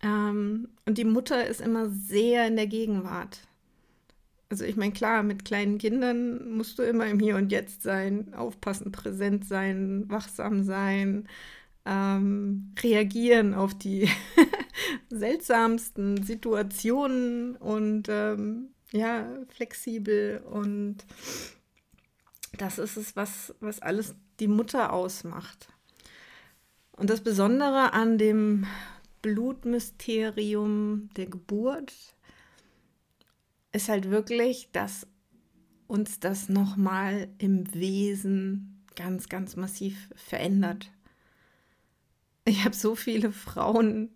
Ähm, 0.03 0.70
und 0.86 0.98
die 0.98 1.05
Mutter 1.05 1.46
ist 1.46 1.62
immer 1.62 1.89
sehr 1.89 2.48
in 2.48 2.55
der 2.55 2.67
Gegenwart. 2.67 3.41
Also 4.50 4.65
ich 4.65 4.75
meine, 4.75 4.91
klar, 4.91 5.24
mit 5.24 5.46
kleinen 5.46 5.77
Kindern 5.77 6.58
musst 6.58 6.77
du 6.77 6.84
immer 6.84 7.08
im 7.08 7.20
Hier 7.20 7.38
und 7.38 7.51
Jetzt 7.51 7.84
sein, 7.84 8.34
aufpassen, 8.34 8.91
präsent 8.91 9.46
sein, 9.46 10.10
wachsam 10.10 10.63
sein, 10.63 11.27
ähm, 11.86 12.74
reagieren 12.81 13.53
auf 13.53 13.74
die 13.74 14.10
seltsamsten 15.10 16.24
Situationen 16.24 17.55
und 17.55 18.08
ähm, 18.10 18.70
ja, 18.91 19.25
flexibel 19.48 20.43
und 20.51 20.98
das 22.58 22.77
ist 22.77 22.98
es, 22.98 23.15
was, 23.15 23.55
was 23.62 23.81
alles 23.81 24.15
die 24.39 24.50
Mutter 24.50 24.91
ausmacht. 24.91 25.70
Und 26.98 27.10
das 27.10 27.22
Besondere 27.22 27.93
an 27.93 28.17
dem 28.17 28.67
Blutmysterium 29.21 31.09
der 31.15 31.27
Geburt 31.27 31.93
ist 33.71 33.89
halt 33.89 34.09
wirklich, 34.09 34.69
dass 34.71 35.07
uns 35.87 36.19
das 36.19 36.49
nochmal 36.49 37.27
im 37.37 37.73
Wesen 37.73 38.83
ganz, 38.95 39.29
ganz 39.29 39.55
massiv 39.55 40.09
verändert. 40.15 40.91
Ich 42.45 42.65
habe 42.65 42.75
so 42.75 42.95
viele 42.95 43.31
Frauen 43.31 44.09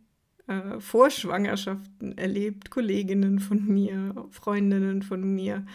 äh, 0.47 0.79
vor 0.79 1.09
Schwangerschaften 1.09 2.17
erlebt, 2.17 2.69
Kolleginnen 2.69 3.39
von 3.39 3.65
mir, 3.65 4.27
Freundinnen 4.31 5.01
von 5.01 5.21
mir, 5.21 5.65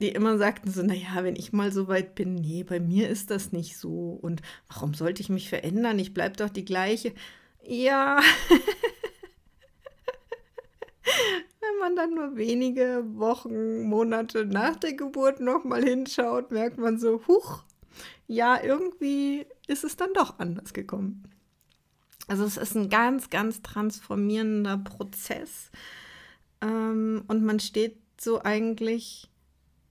die 0.00 0.08
immer 0.08 0.36
sagten 0.38 0.70
so, 0.70 0.82
naja, 0.82 1.22
wenn 1.22 1.36
ich 1.36 1.52
mal 1.52 1.72
so 1.72 1.88
weit 1.88 2.14
bin, 2.14 2.34
nee, 2.34 2.64
bei 2.64 2.80
mir 2.80 3.08
ist 3.08 3.30
das 3.30 3.52
nicht 3.52 3.78
so. 3.78 4.18
Und 4.20 4.42
warum 4.68 4.92
sollte 4.92 5.22
ich 5.22 5.30
mich 5.30 5.48
verändern? 5.48 5.98
Ich 5.98 6.12
bleibe 6.12 6.36
doch 6.36 6.50
die 6.50 6.64
gleiche. 6.64 7.12
Ja. 7.66 8.20
Wenn 11.60 11.78
man 11.80 11.96
dann 11.96 12.14
nur 12.14 12.36
wenige 12.36 13.04
Wochen, 13.14 13.82
Monate 13.82 14.44
nach 14.44 14.76
der 14.76 14.94
Geburt 14.94 15.40
nochmal 15.40 15.82
hinschaut, 15.82 16.52
merkt 16.52 16.78
man 16.78 16.98
so, 16.98 17.26
huch, 17.26 17.64
ja, 18.28 18.62
irgendwie 18.62 19.46
ist 19.66 19.82
es 19.84 19.96
dann 19.96 20.12
doch 20.14 20.38
anders 20.38 20.72
gekommen. 20.72 21.24
Also 22.28 22.44
es 22.44 22.56
ist 22.56 22.76
ein 22.76 22.88
ganz, 22.88 23.30
ganz 23.30 23.62
transformierender 23.62 24.78
Prozess. 24.78 25.70
Ähm, 26.60 27.24
und 27.28 27.44
man 27.44 27.60
steht 27.60 27.98
so 28.20 28.42
eigentlich 28.42 29.28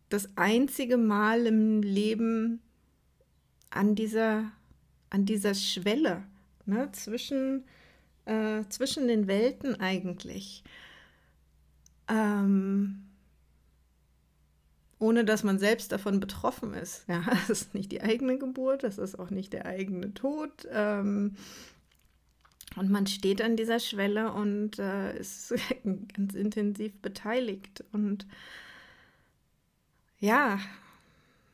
das 0.09 0.29
einzige 0.35 0.97
Mal 0.97 1.45
im 1.45 1.81
Leben 1.81 2.61
an 3.69 3.95
dieser, 3.95 4.51
an 5.09 5.25
dieser 5.25 5.53
Schwelle 5.53 6.23
ne, 6.65 6.91
zwischen, 6.91 7.65
äh, 8.25 8.63
zwischen 8.69 9.07
den 9.07 9.27
Welten 9.27 9.79
eigentlich. 9.79 10.63
Ähm, 12.07 13.05
ohne 14.99 15.25
dass 15.25 15.43
man 15.43 15.59
selbst 15.59 15.91
davon 15.91 16.19
betroffen 16.19 16.73
ist. 16.73 17.07
Ja, 17.07 17.23
das 17.29 17.49
ist 17.49 17.73
nicht 17.75 17.91
die 17.91 18.01
eigene 18.01 18.37
Geburt, 18.37 18.83
das 18.83 18.97
ist 18.97 19.17
auch 19.19 19.29
nicht 19.29 19.53
der 19.53 19.65
eigene 19.65 20.13
Tod. 20.13 20.67
Ähm, 20.71 21.35
und 22.75 22.89
man 22.89 23.07
steht 23.07 23.41
an 23.41 23.55
dieser 23.55 23.79
Schwelle 23.79 24.33
und 24.33 24.79
äh, 24.79 25.17
ist 25.17 25.53
ganz 25.83 26.33
intensiv 26.33 26.97
beteiligt 27.01 27.83
und 27.91 28.25
ja, 30.19 30.59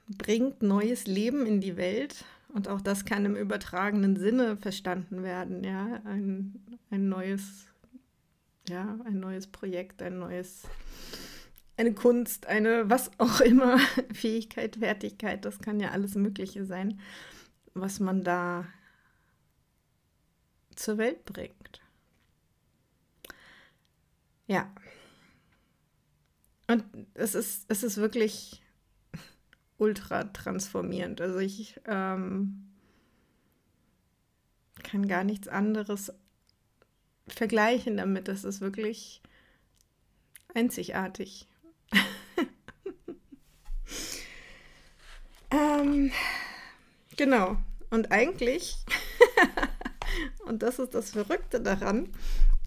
bringt 0.08 0.62
neues 0.62 1.08
Leben 1.08 1.46
in 1.46 1.62
die 1.62 1.78
Welt 1.78 2.26
und 2.54 2.68
auch 2.68 2.82
das 2.82 3.06
kann 3.06 3.26
im 3.26 3.36
übertragenen 3.36 4.18
Sinne 4.18 4.58
verstanden 4.58 5.24
werden, 5.24 5.64
ja, 5.64 6.02
ein, 6.06 6.80
ein 6.90 7.08
neues, 7.10 7.68
ja, 8.68 8.98
ein 9.06 9.20
neues 9.20 9.48
Projekt, 9.48 10.02
ein 10.02 10.20
neues, 10.20 10.64
eine 11.78 11.94
Kunst, 11.94 12.48
eine 12.48 12.90
was 12.90 13.12
auch 13.20 13.42
immer, 13.42 13.78
Fähigkeit, 14.14 14.78
Fertigkeit, 14.78 15.46
das 15.46 15.60
kann 15.60 15.80
ja 15.80 15.92
alles 15.92 16.16
Mögliche 16.16 16.66
sein, 16.66 17.00
was 17.74 18.00
man 18.00 18.24
da 18.24 18.66
zur 20.76 20.98
Welt 20.98 21.26
bringt. 21.26 21.82
Ja. 24.48 24.70
Und 26.68 26.84
es 27.14 27.36
ist, 27.36 27.66
es 27.70 27.84
ist 27.84 27.98
wirklich 27.98 28.61
ultra 29.82 30.26
transformierend. 30.26 31.20
Also 31.22 31.40
ich 31.40 31.82
ähm, 31.86 32.68
kann 34.84 35.08
gar 35.08 35.24
nichts 35.24 35.48
anderes 35.48 36.14
vergleichen 37.28 37.98
damit. 37.98 38.28
Das 38.28 38.44
ist 38.44 38.62
wirklich 38.62 39.24
einzigartig. 40.54 41.48
ähm, 45.52 46.12
genau. 47.18 47.58
Und 47.90 48.12
eigentlich, 48.12 48.78
und 50.46 50.62
das 50.62 50.78
ist 50.78 50.94
das 50.94 51.10
Verrückte 51.10 51.60
daran, 51.60 52.10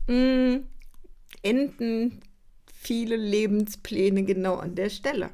mh, 0.09 0.56
mm, 0.56 0.66
enden 1.42 2.21
viele 2.66 3.14
Lebenspläne 3.16 4.25
genau 4.25 4.56
an 4.56 4.75
der 4.75 4.90
Stelle. 4.90 5.30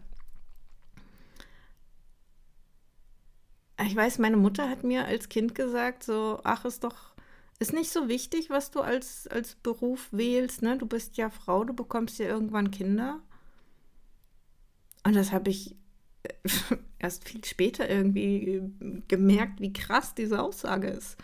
Ich 3.86 3.96
weiß, 3.96 4.18
meine 4.18 4.36
Mutter 4.36 4.68
hat 4.68 4.84
mir 4.84 5.06
als 5.06 5.28
Kind 5.28 5.54
gesagt, 5.54 6.02
so, 6.04 6.40
ach, 6.44 6.64
ist 6.64 6.84
doch, 6.84 7.14
ist 7.58 7.72
nicht 7.72 7.90
so 7.90 8.08
wichtig, 8.08 8.50
was 8.50 8.70
du 8.70 8.80
als, 8.80 9.26
als 9.28 9.54
Beruf 9.56 10.08
wählst, 10.12 10.62
ne? 10.62 10.76
Du 10.78 10.86
bist 10.86 11.16
ja 11.16 11.30
Frau, 11.30 11.64
du 11.64 11.72
bekommst 11.74 12.18
ja 12.18 12.26
irgendwann 12.26 12.70
Kinder. 12.70 13.20
Und 15.04 15.16
das 15.16 15.32
habe 15.32 15.50
ich 15.50 15.76
erst 16.98 17.28
viel 17.28 17.44
später 17.44 17.88
irgendwie 17.88 18.62
gemerkt, 19.08 19.60
wie 19.60 19.72
krass 19.72 20.14
diese 20.14 20.42
Aussage 20.42 20.88
ist. 20.88 21.16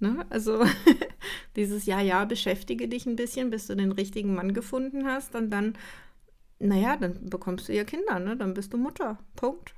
Ne? 0.00 0.26
Also 0.30 0.64
dieses 1.56 1.86
Ja, 1.86 2.00
ja, 2.00 2.24
beschäftige 2.24 2.88
dich 2.88 3.06
ein 3.06 3.16
bisschen, 3.16 3.50
bis 3.50 3.66
du 3.66 3.76
den 3.76 3.92
richtigen 3.92 4.34
Mann 4.34 4.54
gefunden 4.54 5.06
hast 5.06 5.34
und 5.36 5.50
dann, 5.50 5.76
naja, 6.58 6.96
dann 6.96 7.30
bekommst 7.30 7.68
du 7.68 7.74
ja 7.74 7.84
Kinder, 7.84 8.18
ne? 8.18 8.36
dann 8.36 8.54
bist 8.54 8.72
du 8.72 8.78
Mutter. 8.78 9.18
Punkt. 9.36 9.74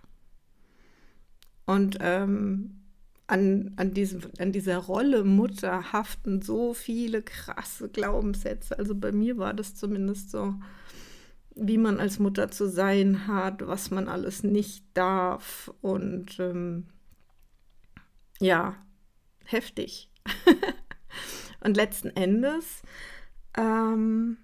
Und 1.66 1.98
ähm, 2.00 2.82
an, 3.26 3.72
an, 3.76 3.94
diesem, 3.94 4.22
an 4.38 4.52
dieser 4.52 4.78
Rolle 4.78 5.24
Mutter 5.24 5.92
haften 5.92 6.42
so 6.42 6.74
viele 6.74 7.22
krasse 7.22 7.88
Glaubenssätze. 7.88 8.78
Also 8.78 8.94
bei 8.94 9.12
mir 9.12 9.38
war 9.38 9.54
das 9.54 9.74
zumindest 9.74 10.30
so, 10.30 10.54
wie 11.54 11.78
man 11.78 12.00
als 12.00 12.18
Mutter 12.18 12.50
zu 12.50 12.68
sein 12.68 13.26
hat, 13.26 13.66
was 13.66 13.90
man 13.90 14.08
alles 14.08 14.42
nicht 14.42 14.84
darf. 14.94 15.72
Und 15.80 16.38
ähm, 16.40 16.88
ja, 18.38 18.76
heftig. 19.44 20.10
und 21.60 21.76
letzten 21.76 22.10
Endes 22.10 22.82
ähm, 23.56 24.36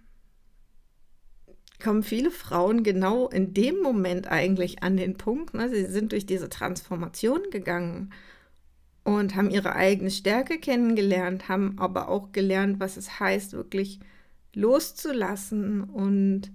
kommen 1.83 2.03
viele 2.03 2.31
Frauen 2.31 2.83
genau 2.83 3.29
in 3.29 3.55
dem 3.55 3.81
Moment 3.81 4.27
eigentlich 4.27 4.83
an 4.83 4.97
den 4.97 5.17
Punkt, 5.17 5.55
ne, 5.55 5.69
sie 5.69 5.87
sind 5.87 6.13
durch 6.13 6.27
diese 6.27 6.49
Transformation 6.49 7.41
gegangen 7.51 8.13
und 9.05 9.37
haben 9.37 9.51
ihre 9.51 9.75
eigene 9.75 10.11
Stärke 10.11 10.59
kennengelernt, 10.59 11.49
haben 11.49 11.79
aber 11.79 12.09
auch 12.09 12.33
gelernt, 12.33 12.81
was 12.81 12.97
es 12.97 13.21
heißt, 13.21 13.53
wirklich 13.53 14.01
loszulassen 14.55 15.85
und 15.85 16.51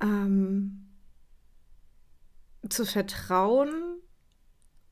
ähm, 0.00 0.86
zu 2.68 2.86
vertrauen 2.86 3.72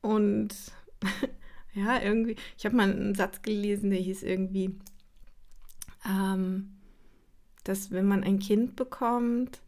und 0.01 0.55
Ja, 1.73 2.01
irgendwie. 2.01 2.35
Ich 2.57 2.65
habe 2.65 2.75
mal 2.75 2.91
einen 2.91 3.15
Satz 3.15 3.41
gelesen, 3.41 3.91
der 3.91 3.99
hieß 3.99 4.23
irgendwie, 4.23 4.75
ähm, 6.05 6.78
dass 7.63 7.91
wenn 7.91 8.05
man 8.05 8.23
ein 8.23 8.39
Kind 8.39 8.75
bekommt, 8.75 9.61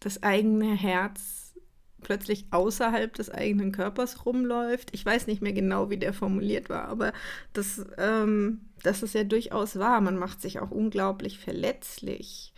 das 0.00 0.22
eigene 0.22 0.74
Herz 0.74 1.54
plötzlich 2.02 2.46
außerhalb 2.50 3.14
des 3.14 3.30
eigenen 3.30 3.72
Körpers 3.72 4.26
rumläuft. 4.26 4.90
Ich 4.92 5.06
weiß 5.06 5.26
nicht 5.26 5.40
mehr 5.40 5.52
genau, 5.52 5.88
wie 5.90 5.96
der 5.96 6.12
formuliert 6.12 6.68
war, 6.68 6.88
aber 6.88 7.12
das, 7.52 7.84
ähm, 7.96 8.62
das 8.82 9.02
ist 9.02 9.14
ja 9.14 9.24
durchaus 9.24 9.78
wahr. 9.78 10.00
Man 10.00 10.18
macht 10.18 10.40
sich 10.40 10.58
auch 10.58 10.70
unglaublich 10.70 11.38
verletzlich. 11.38 12.52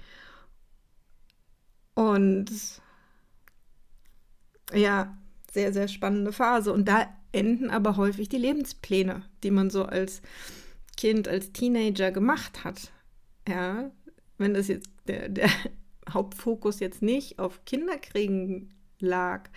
Und 1.94 2.50
ja, 4.72 5.16
sehr, 5.52 5.72
sehr 5.72 5.88
spannende 5.88 6.32
Phase. 6.32 6.72
Und 6.72 6.88
da 6.88 7.06
enden 7.32 7.70
aber 7.70 7.96
häufig 7.96 8.28
die 8.28 8.38
Lebenspläne, 8.38 9.22
die 9.42 9.50
man 9.50 9.70
so 9.70 9.84
als 9.84 10.22
Kind, 10.96 11.28
als 11.28 11.52
Teenager 11.52 12.10
gemacht 12.10 12.64
hat. 12.64 12.92
Ja, 13.46 13.90
wenn 14.38 14.54
das 14.54 14.68
jetzt 14.68 14.88
der, 15.06 15.28
der 15.28 15.48
Hauptfokus 16.10 16.80
jetzt 16.80 17.02
nicht 17.02 17.38
auf 17.38 17.64
Kinderkriegen 17.64 18.74
lag, 18.98 19.48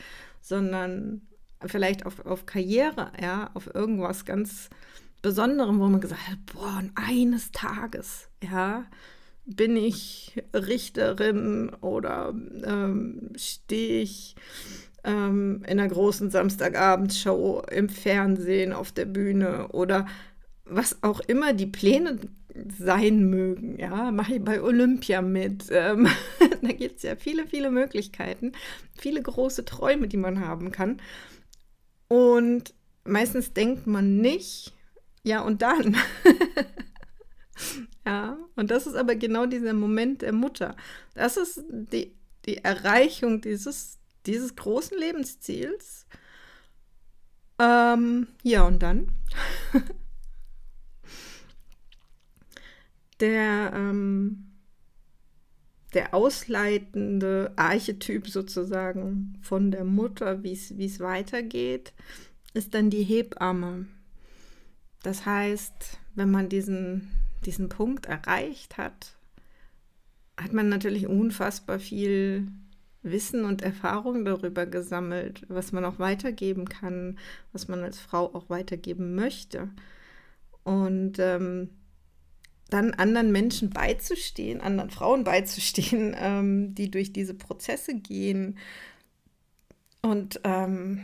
sondern 0.41 1.21
vielleicht 1.65 2.05
auf, 2.05 2.25
auf 2.25 2.45
Karriere, 2.45 3.11
ja, 3.21 3.49
auf 3.53 3.73
irgendwas 3.73 4.25
ganz 4.25 4.69
Besonderem, 5.21 5.79
wo 5.79 5.87
man 5.87 5.99
gesagt 5.99 6.27
hat, 6.29 6.37
boah, 6.53 6.77
und 6.77 6.91
eines 6.95 7.51
Tages, 7.51 8.29
ja, 8.41 8.85
bin 9.45 9.75
ich 9.75 10.43
Richterin 10.53 11.69
oder 11.81 12.35
ähm, 12.63 13.31
stehe 13.35 14.03
ich 14.03 14.35
ähm, 15.03 15.63
in 15.67 15.79
einer 15.79 15.87
großen 15.87 16.29
Samstagabendshow 16.29 17.63
im 17.71 17.89
Fernsehen, 17.89 18.73
auf 18.73 18.91
der 18.91 19.05
Bühne 19.05 19.69
oder 19.69 20.05
was 20.65 21.01
auch 21.01 21.19
immer 21.21 21.53
die 21.53 21.65
Pläne 21.65 22.19
sein 22.77 23.29
mögen. 23.29 23.79
Ja, 23.79 24.11
mache 24.11 24.35
ich 24.35 24.43
bei 24.43 24.61
Olympia 24.61 25.21
mit. 25.21 25.65
Ähm, 25.71 26.07
da 26.61 26.71
gibt 26.71 26.97
es 26.97 27.03
ja 27.03 27.15
viele, 27.15 27.47
viele 27.47 27.71
Möglichkeiten, 27.71 28.53
viele 28.95 29.21
große 29.21 29.65
Träume, 29.65 30.07
die 30.07 30.17
man 30.17 30.39
haben 30.39 30.71
kann. 30.71 31.01
Und 32.07 32.73
meistens 33.03 33.53
denkt 33.53 33.87
man 33.87 34.17
nicht, 34.17 34.73
ja, 35.23 35.41
und 35.41 35.61
dann. 35.61 35.97
ja, 38.05 38.37
und 38.55 38.71
das 38.71 38.87
ist 38.87 38.95
aber 38.95 39.15
genau 39.15 39.45
dieser 39.45 39.73
Moment 39.73 40.21
der 40.21 40.33
Mutter. 40.33 40.75
Das 41.15 41.37
ist 41.37 41.63
die, 41.69 42.15
die 42.45 42.57
Erreichung 42.57 43.41
dieses 43.41 43.97
dieses 44.27 44.55
großen 44.55 44.97
Lebensziels. 44.97 46.05
Ähm, 47.59 48.27
ja, 48.43 48.63
und 48.63 48.83
dann 48.83 49.11
der, 53.19 53.71
ähm, 53.73 54.47
der 55.93 56.13
ausleitende 56.13 57.53
Archetyp 57.55 58.27
sozusagen 58.27 59.39
von 59.41 59.71
der 59.71 59.83
Mutter, 59.83 60.43
wie 60.43 60.53
es 60.53 60.99
weitergeht, 60.99 61.93
ist 62.53 62.73
dann 62.73 62.89
die 62.89 63.03
Hebamme. 63.03 63.87
Das 65.03 65.25
heißt, 65.25 65.99
wenn 66.15 66.31
man 66.31 66.49
diesen, 66.49 67.11
diesen 67.45 67.69
Punkt 67.69 68.07
erreicht 68.07 68.77
hat, 68.77 69.15
hat 70.39 70.53
man 70.53 70.69
natürlich 70.69 71.07
unfassbar 71.07 71.79
viel 71.79 72.47
Wissen 73.03 73.45
und 73.45 73.61
Erfahrung 73.61 74.25
darüber 74.25 74.65
gesammelt, 74.65 75.45
was 75.47 75.71
man 75.71 75.85
auch 75.85 75.99
weitergeben 75.99 76.65
kann, 76.65 77.17
was 77.53 77.67
man 77.67 77.83
als 77.83 77.99
Frau 77.99 78.33
auch 78.33 78.49
weitergeben 78.49 79.15
möchte. 79.15 79.69
Und 80.63 81.17
ähm, 81.19 81.69
dann 82.69 82.93
anderen 82.93 83.31
Menschen 83.31 83.69
beizustehen, 83.69 84.61
anderen 84.61 84.89
Frauen 84.89 85.23
beizustehen, 85.23 86.15
ähm, 86.19 86.75
die 86.75 86.91
durch 86.91 87.13
diese 87.13 87.33
Prozesse 87.33 87.95
gehen 87.95 88.57
und 90.01 90.39
ähm, 90.43 91.03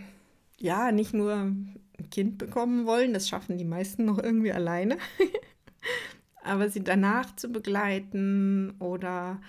ja, 0.58 0.92
nicht 0.92 1.14
nur 1.14 1.34
ein 1.34 1.80
Kind 2.12 2.38
bekommen 2.38 2.86
wollen, 2.86 3.14
das 3.14 3.28
schaffen 3.28 3.58
die 3.58 3.66
meisten 3.66 4.06
noch 4.06 4.18
irgendwie 4.18 4.52
alleine, 4.52 4.98
aber 6.44 6.70
sie 6.70 6.84
danach 6.84 7.36
zu 7.36 7.50
begleiten 7.50 8.76
oder 8.80 9.42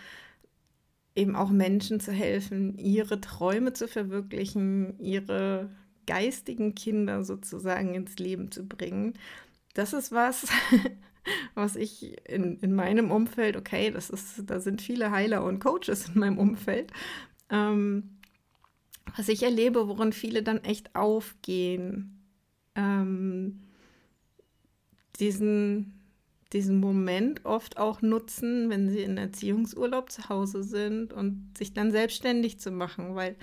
eben 1.17 1.37
auch 1.37 1.51
Menschen 1.51 2.01
zu 2.01 2.13
helfen, 2.13 2.77
ihre 2.79 3.21
Träume 3.21 3.73
zu 3.73 3.87
verwirklichen, 3.87 4.99
ihre 4.99 5.71
geistigen 6.07 6.75
Kinder 6.75 7.25
sozusagen 7.25 7.95
ins 7.95 8.19
Leben 8.19 8.51
zu 8.51 8.67
bringen. 8.67 9.15
Das 9.75 9.93
ist 9.93 10.13
was, 10.13 10.49
was 11.55 11.77
ich 11.77 12.17
in, 12.29 12.59
in 12.61 12.75
meinem 12.75 13.11
Umfeld, 13.11 13.57
okay, 13.57 13.91
das 13.91 14.11
ist, 14.11 14.43
da 14.47 14.61
sind 14.61 14.83
viele 14.83 15.11
Heiler 15.11 15.45
und 15.45 15.61
Coaches 15.61 16.09
in 16.09 16.21
meinem 16.21 16.39
Umfeld, 16.39 16.93
ähm, 17.51 18.19
was 19.17 19.29
ich 19.29 19.43
erlebe, 19.43 19.89
worin 19.89 20.13
viele 20.13 20.43
dann 20.43 20.65
echt 20.65 20.95
aufgehen. 20.97 22.21
ähm, 22.75 23.61
diesen, 25.21 26.01
diesen 26.53 26.81
Moment 26.81 27.45
oft 27.45 27.79
auch 27.79 28.03
nutzen, 28.03 28.71
wenn 28.71 28.91
sie 28.91 29.03
in 29.03 29.17
Erziehungsurlaub 29.17 30.11
zu 30.11 30.29
Hause 30.29 30.63
sind 30.63 31.13
und 31.13 31.53
sich 31.57 31.73
dann 31.73 31.91
selbstständig 31.93 32.59
zu 32.59 32.71
machen, 32.71 33.15
weil 33.15 33.37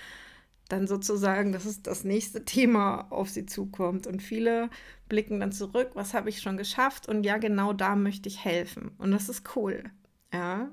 dann 0.72 0.88
sozusagen, 0.88 1.52
das 1.52 1.66
ist 1.66 1.88
das 1.88 2.04
nächste 2.04 2.46
Thema 2.46 3.08
auf 3.12 3.30
sie 3.30 3.46
zukommt. 3.46 4.08
Und 4.08 4.22
viele 4.22 4.70
blicken 5.10 5.40
dann 5.40 5.52
zurück, 5.52 5.92
was 5.94 6.14
habe 6.14 6.30
ich 6.30 6.42
schon 6.42 6.58
geschafft? 6.58 7.08
Und 7.08 7.24
ja, 7.24 7.38
genau 7.38 7.74
da 7.74 7.96
möchte 7.96 8.30
ich 8.30 8.44
helfen. 8.44 8.92
Und 8.98 9.12
das 9.12 9.30
ist 9.30 9.56
cool. 9.56 9.84
Ja. 10.34 10.72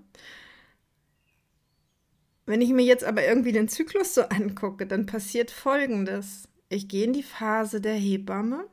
Wenn 2.46 2.60
ich 2.60 2.70
mir 2.70 2.84
jetzt 2.84 3.04
aber 3.04 3.26
irgendwie 3.26 3.52
den 3.52 3.68
Zyklus 3.68 4.14
so 4.14 4.22
angucke, 4.22 4.86
dann 4.86 5.06
passiert 5.06 5.50
Folgendes. 5.50 6.48
Ich 6.68 6.88
gehe 6.88 7.04
in 7.04 7.12
die 7.12 7.22
Phase 7.22 7.80
der 7.80 7.94
Hebamme, 7.94 8.66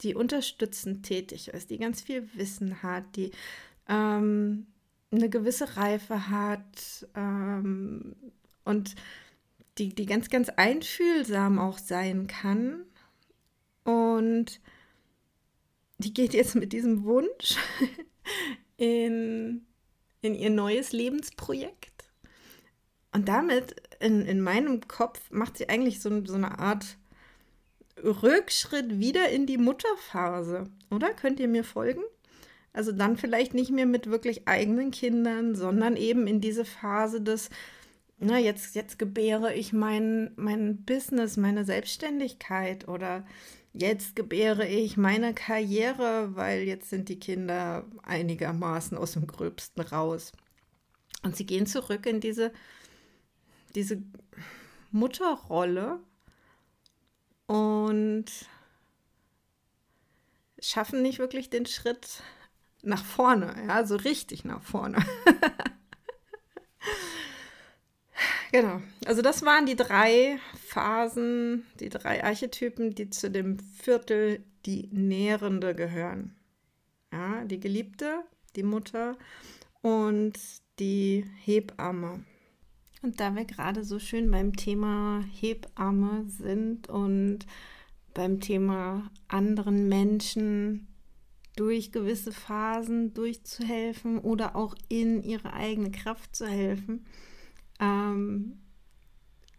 die 0.00 0.14
unterstützend 0.14 1.04
tätig 1.04 1.48
ist, 1.48 1.70
die 1.70 1.78
ganz 1.78 2.00
viel 2.00 2.28
Wissen 2.34 2.82
hat, 2.82 3.04
die 3.16 3.30
ähm, 3.88 4.66
eine 5.12 5.28
gewisse 5.28 5.76
Reife 5.76 6.28
hat 6.28 7.06
ähm, 7.14 8.16
und 8.64 8.94
die, 9.78 9.94
die 9.94 10.06
ganz, 10.06 10.28
ganz 10.30 10.48
einfühlsam 10.50 11.58
auch 11.58 11.78
sein 11.78 12.26
kann. 12.26 12.84
Und 13.84 14.60
die 15.98 16.12
geht 16.12 16.34
jetzt 16.34 16.54
mit 16.54 16.72
diesem 16.72 17.04
Wunsch 17.04 17.56
in, 18.76 19.66
in 20.20 20.34
ihr 20.34 20.50
neues 20.50 20.92
Lebensprojekt. 20.92 21.90
Und 23.12 23.28
damit 23.28 23.76
in, 24.00 24.22
in 24.22 24.40
meinem 24.40 24.86
Kopf 24.88 25.30
macht 25.30 25.58
sie 25.58 25.68
eigentlich 25.68 26.00
so, 26.00 26.24
so 26.24 26.34
eine 26.34 26.58
Art 26.58 26.96
Rückschritt 28.02 28.98
wieder 28.98 29.28
in 29.28 29.46
die 29.46 29.58
Mutterphase, 29.58 30.64
oder? 30.90 31.12
Könnt 31.12 31.38
ihr 31.40 31.48
mir 31.48 31.62
folgen? 31.62 32.02
Also 32.72 32.90
dann 32.90 33.18
vielleicht 33.18 33.52
nicht 33.52 33.70
mehr 33.70 33.86
mit 33.86 34.06
wirklich 34.10 34.48
eigenen 34.48 34.90
Kindern, 34.90 35.54
sondern 35.54 35.96
eben 35.96 36.26
in 36.26 36.40
diese 36.40 36.64
Phase 36.64 37.20
des 37.20 37.50
na, 38.24 38.38
jetzt, 38.38 38.76
jetzt 38.76 38.98
gebäre 39.00 39.52
ich 39.52 39.72
mein, 39.72 40.30
mein 40.36 40.84
Business, 40.84 41.36
meine 41.36 41.64
Selbstständigkeit 41.64 42.86
oder 42.86 43.26
jetzt 43.72 44.14
gebäre 44.14 44.66
ich 44.66 44.96
meine 44.96 45.34
Karriere, 45.34 46.36
weil 46.36 46.62
jetzt 46.62 46.88
sind 46.90 47.08
die 47.08 47.18
Kinder 47.18 47.84
einigermaßen 48.02 48.96
aus 48.96 49.12
dem 49.12 49.26
Gröbsten 49.26 49.82
raus. 49.82 50.30
Und 51.24 51.36
sie 51.36 51.46
gehen 51.46 51.66
zurück 51.66 52.06
in 52.06 52.20
diese, 52.20 52.52
diese 53.74 54.00
Mutterrolle 54.92 55.98
und 57.46 58.26
schaffen 60.60 61.02
nicht 61.02 61.18
wirklich 61.18 61.50
den 61.50 61.66
Schritt 61.66 62.22
nach 62.82 63.04
vorne, 63.04 63.54
ja, 63.66 63.84
so 63.84 63.96
richtig 63.96 64.44
nach 64.44 64.62
vorne. 64.62 65.04
Genau. 68.52 68.82
Also 69.06 69.22
das 69.22 69.42
waren 69.42 69.64
die 69.64 69.76
drei 69.76 70.38
Phasen, 70.66 71.64
die 71.80 71.88
drei 71.88 72.22
Archetypen, 72.22 72.94
die 72.94 73.08
zu 73.08 73.30
dem 73.30 73.58
Viertel 73.58 74.44
die 74.66 74.88
Nährende 74.92 75.74
gehören. 75.74 76.36
Ja, 77.10 77.44
die 77.44 77.58
Geliebte, 77.58 78.22
die 78.54 78.62
Mutter 78.62 79.16
und 79.80 80.38
die 80.78 81.24
Hebamme. 81.44 82.24
Und 83.00 83.20
da 83.20 83.34
wir 83.34 83.46
gerade 83.46 83.84
so 83.84 83.98
schön 83.98 84.30
beim 84.30 84.54
Thema 84.54 85.24
Hebamme 85.32 86.24
sind 86.28 86.88
und 86.88 87.46
beim 88.12 88.40
Thema 88.40 89.10
anderen 89.28 89.88
Menschen 89.88 90.88
durch 91.56 91.90
gewisse 91.90 92.32
Phasen 92.32 93.14
durchzuhelfen 93.14 94.18
oder 94.18 94.56
auch 94.56 94.74
in 94.88 95.22
ihre 95.22 95.54
eigene 95.54 95.90
Kraft 95.90 96.36
zu 96.36 96.46
helfen, 96.46 97.06
ähm, 97.82 98.60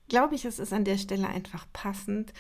glaube 0.08 0.36
ich, 0.36 0.46
es 0.46 0.60
ist 0.60 0.74
an 0.74 0.86
der 0.86 0.98
Stelle 0.98 1.28
einfach 1.28 1.68
passend, 1.74 2.34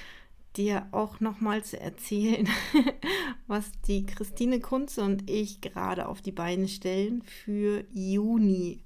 dir 0.55 0.87
auch 0.91 1.19
nochmal 1.19 1.63
zu 1.63 1.79
erzählen, 1.79 2.47
was 3.47 3.71
die 3.87 4.05
Christine 4.05 4.59
Kunze 4.59 5.03
und 5.03 5.29
ich 5.29 5.61
gerade 5.61 6.07
auf 6.07 6.21
die 6.21 6.31
Beine 6.31 6.67
stellen 6.67 7.21
für 7.23 7.83
Juni. 7.91 8.83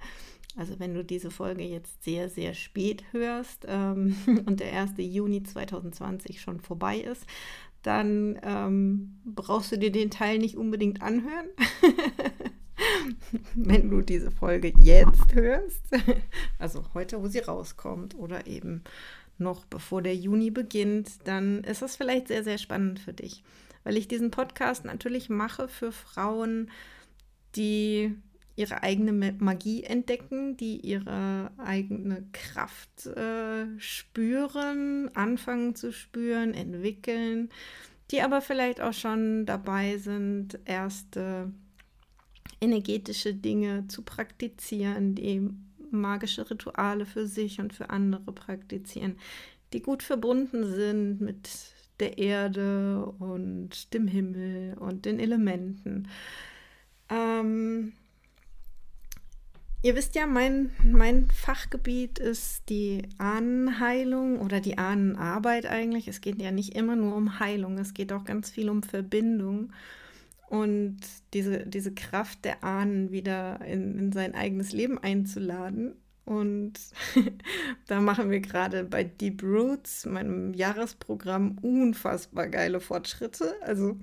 Also 0.55 0.79
wenn 0.79 0.93
du 0.93 1.03
diese 1.03 1.29
Folge 1.29 1.63
jetzt 1.63 2.03
sehr, 2.03 2.29
sehr 2.29 2.53
spät 2.53 3.03
hörst 3.11 3.65
ähm, 3.67 4.15
und 4.45 4.59
der 4.59 4.73
1. 4.73 4.93
Juni 4.97 5.43
2020 5.43 6.41
schon 6.41 6.59
vorbei 6.61 6.97
ist, 6.97 7.25
dann 7.83 8.39
ähm, 8.41 9.19
brauchst 9.23 9.71
du 9.71 9.77
dir 9.77 9.91
den 9.91 10.09
Teil 10.09 10.39
nicht 10.39 10.57
unbedingt 10.57 11.01
anhören. 11.01 11.47
wenn 13.55 13.89
du 13.89 14.01
diese 14.01 14.31
Folge 14.31 14.73
jetzt 14.79 15.33
hörst, 15.33 15.83
also 16.59 16.85
heute, 16.93 17.21
wo 17.21 17.27
sie 17.27 17.39
rauskommt 17.39 18.15
oder 18.15 18.47
eben 18.47 18.83
noch 19.37 19.65
bevor 19.65 20.01
der 20.01 20.15
Juni 20.15 20.51
beginnt, 20.51 21.09
dann 21.25 21.63
ist 21.63 21.81
das 21.81 21.95
vielleicht 21.95 22.27
sehr, 22.27 22.43
sehr 22.43 22.57
spannend 22.57 22.99
für 22.99 23.13
dich, 23.13 23.43
weil 23.83 23.97
ich 23.97 24.07
diesen 24.07 24.31
Podcast 24.31 24.85
natürlich 24.85 25.29
mache 25.29 25.67
für 25.67 25.91
Frauen, 25.91 26.71
die 27.55 28.15
ihre 28.55 28.81
eigene 28.81 29.13
Magie 29.37 29.83
entdecken, 29.83 30.57
die 30.57 30.79
ihre 30.79 31.51
eigene 31.57 32.25
Kraft 32.33 33.05
äh, 33.05 33.67
spüren, 33.77 35.11
anfangen 35.13 35.75
zu 35.75 35.93
spüren, 35.93 36.55
entwickeln, 36.55 37.49
die 38.09 38.21
aber 38.21 38.41
vielleicht 38.41 38.81
auch 38.81 38.93
schon 38.93 39.45
dabei 39.45 39.97
sind, 39.97 40.57
erste 40.65 41.51
energetische 42.59 43.33
Dinge 43.33 43.87
zu 43.87 44.01
praktizieren, 44.01 45.15
die 45.15 45.49
magische 45.91 46.49
Rituale 46.49 47.05
für 47.05 47.27
sich 47.27 47.59
und 47.59 47.73
für 47.73 47.89
andere 47.89 48.31
praktizieren, 48.31 49.17
die 49.73 49.81
gut 49.81 50.03
verbunden 50.03 50.65
sind 50.65 51.21
mit 51.21 51.49
der 51.99 52.17
Erde 52.17 53.05
und 53.19 53.93
dem 53.93 54.07
Himmel 54.07 54.75
und 54.79 55.05
den 55.05 55.19
Elementen. 55.19 56.07
Ähm, 57.09 57.93
ihr 59.81 59.95
wisst 59.95 60.15
ja, 60.15 60.27
mein, 60.27 60.71
mein 60.83 61.27
Fachgebiet 61.29 62.19
ist 62.19 62.69
die 62.69 63.03
Ahnenheilung 63.17 64.39
oder 64.39 64.59
die 64.59 64.77
Ahnenarbeit 64.77 65.65
eigentlich. 65.65 66.07
Es 66.07 66.21
geht 66.21 66.41
ja 66.41 66.51
nicht 66.51 66.75
immer 66.75 66.95
nur 66.95 67.15
um 67.15 67.39
Heilung, 67.39 67.77
es 67.77 67.93
geht 67.93 68.13
auch 68.13 68.25
ganz 68.25 68.51
viel 68.51 68.69
um 68.69 68.83
Verbindung 68.83 69.71
und 70.49 70.99
diese, 71.33 71.65
diese 71.67 71.93
Kraft 71.93 72.45
der 72.45 72.63
Ahnen 72.63 73.11
wieder 73.11 73.61
in, 73.65 73.97
in 73.99 74.11
sein 74.11 74.33
eigenes 74.33 74.71
Leben 74.71 74.97
einzuladen. 74.97 75.95
Und 76.25 76.73
da 77.87 78.01
machen 78.01 78.31
wir 78.31 78.39
gerade 78.39 78.83
bei 78.83 79.03
Deep 79.03 79.43
Roots, 79.43 80.05
meinem 80.05 80.53
Jahresprogramm, 80.53 81.57
unfassbar 81.61 82.47
geile 82.47 82.79
Fortschritte. 82.79 83.55
Also 83.61 83.97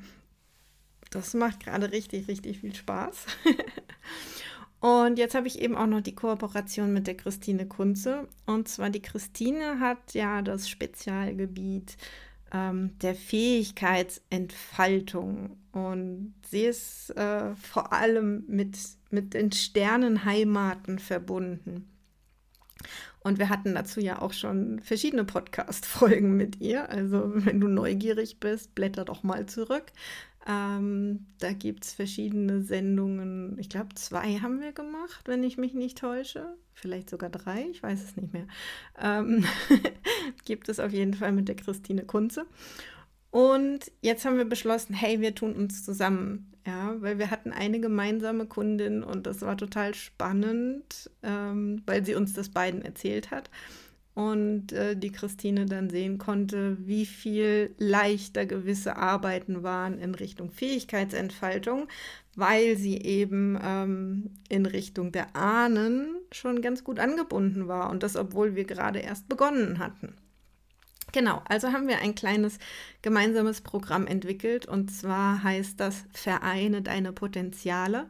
das 1.11 1.35
macht 1.35 1.61
gerade 1.61 1.93
richtig, 1.93 2.29
richtig 2.29 2.61
viel 2.61 2.75
Spaß. 2.75 3.27
Und 4.81 5.19
jetzt 5.19 5.35
habe 5.35 5.47
ich 5.47 5.61
eben 5.61 5.77
auch 5.77 5.87
noch 5.87 6.03
die 6.03 6.15
Kooperation 6.15 6.93
mit 6.93 7.07
der 7.07 7.17
Christine 7.17 7.67
Kunze. 7.67 8.29
Und 8.45 8.69
zwar 8.69 8.91
die 8.91 9.01
Christine 9.01 9.81
hat 9.81 10.13
ja 10.13 10.43
das 10.43 10.69
Spezialgebiet 10.69 11.97
ähm, 12.55 12.99
der 13.01 13.15
Fähigkeitsentfaltung. 13.15 15.59
Und 15.73 16.33
sie 16.49 16.63
ist 16.63 17.11
äh, 17.17 17.55
vor 17.57 17.93
allem 17.93 18.45
mit, 18.47 18.79
mit 19.11 19.35
den 19.35 19.53
Sternenheimaten 19.53 21.01
verbunden. 21.01 21.91
Und 23.21 23.39
wir 23.39 23.49
hatten 23.49 23.75
dazu 23.75 24.01
ja 24.01 24.21
auch 24.21 24.35
schon 24.35 24.81
verschiedene 24.81 25.25
Podcast-Folgen 25.25 26.37
mit 26.37 26.61
ihr. 26.61 26.91
Also, 26.91 27.33
wenn 27.35 27.61
du 27.61 27.69
neugierig 27.69 28.39
bist, 28.39 28.75
blätter 28.75 29.05
doch 29.05 29.23
mal 29.23 29.47
zurück. 29.47 29.87
Ähm, 30.47 31.27
da 31.39 31.53
gibt 31.53 31.85
es 31.85 31.95
verschiedene 31.95 32.63
Sendungen. 32.63 33.59
Ich 33.59 33.69
glaube, 33.69 33.95
zwei 33.95 34.41
haben 34.41 34.61
wir 34.61 34.73
gemacht, 34.73 35.27
wenn 35.27 35.43
ich 35.43 35.57
mich 35.57 35.73
nicht 35.75 35.99
täusche. 35.99 36.57
Vielleicht 36.75 37.09
sogar 37.09 37.31
drei, 37.31 37.67
ich 37.71 37.83
weiß 37.83 38.03
es 38.03 38.17
nicht 38.17 38.33
mehr. 38.33 38.47
Ähm, 39.01 39.45
gibt 40.45 40.69
es 40.69 40.81
auf 40.81 40.93
jeden 40.93 41.15
Fall 41.15 41.33
mit 41.33 41.49
der 41.49 41.57
Christine 41.57 42.05
Kunze. 42.05 42.47
Und 43.31 43.91
jetzt 44.01 44.25
haben 44.25 44.37
wir 44.37 44.45
beschlossen, 44.45 44.95
hey, 44.95 45.21
wir 45.21 45.35
tun 45.35 45.55
uns 45.55 45.85
zusammen. 45.85 46.53
Ja, 46.67 46.95
weil 47.01 47.19
wir 47.19 47.31
hatten 47.31 47.53
eine 47.53 47.79
gemeinsame 47.79 48.47
Kundin 48.47 49.03
und 49.03 49.27
das 49.27 49.43
war 49.43 49.57
total 49.57 49.95
spannend, 49.95 51.11
ähm, 51.23 51.83
weil 51.85 52.07
sie 52.07 52.15
uns 52.15 52.33
das 52.33 52.49
beiden 52.49 52.81
erzählt 52.81 53.31
hat 53.31 53.51
und 54.15 54.73
äh, 54.73 54.97
die 54.97 55.11
Christine 55.11 55.67
dann 55.67 55.91
sehen 55.91 56.19
konnte, 56.19 56.77
wie 56.81 57.05
viel 57.05 57.75
leichter 57.79 58.47
gewisse 58.47 58.97
Arbeiten 58.97 59.63
waren 59.63 59.99
in 59.99 60.15
Richtung 60.15 60.51
Fähigkeitsentfaltung, 60.51 61.89
weil 62.37 62.77
sie 62.77 62.99
eben 62.99 63.59
ähm, 63.63 64.31
in 64.49 64.67
Richtung 64.67 65.11
der 65.11 65.35
Ahnen 65.35 66.17
schon 66.31 66.63
ganz 66.63 66.85
gut 66.85 67.01
angebunden 67.01 67.67
war 67.67 67.91
und 67.91 68.03
das, 68.03 68.17
obwohl 68.17 68.55
wir 68.55 68.65
gerade 68.65 69.01
erst 69.01 69.29
begonnen 69.29 69.79
hatten. 69.81 70.15
Genau, 71.13 71.43
also 71.49 71.73
haben 71.73 71.87
wir 71.87 72.01
ein 72.01 72.15
kleines 72.15 72.59
gemeinsames 73.03 73.61
Programm 73.61 74.07
entwickelt 74.07 74.67
und 74.67 74.91
zwar 74.91 75.43
heißt 75.43 75.79
das 75.79 76.05
Vereine 76.13 76.83
deine 76.83 77.13
Potenziale. 77.13 78.07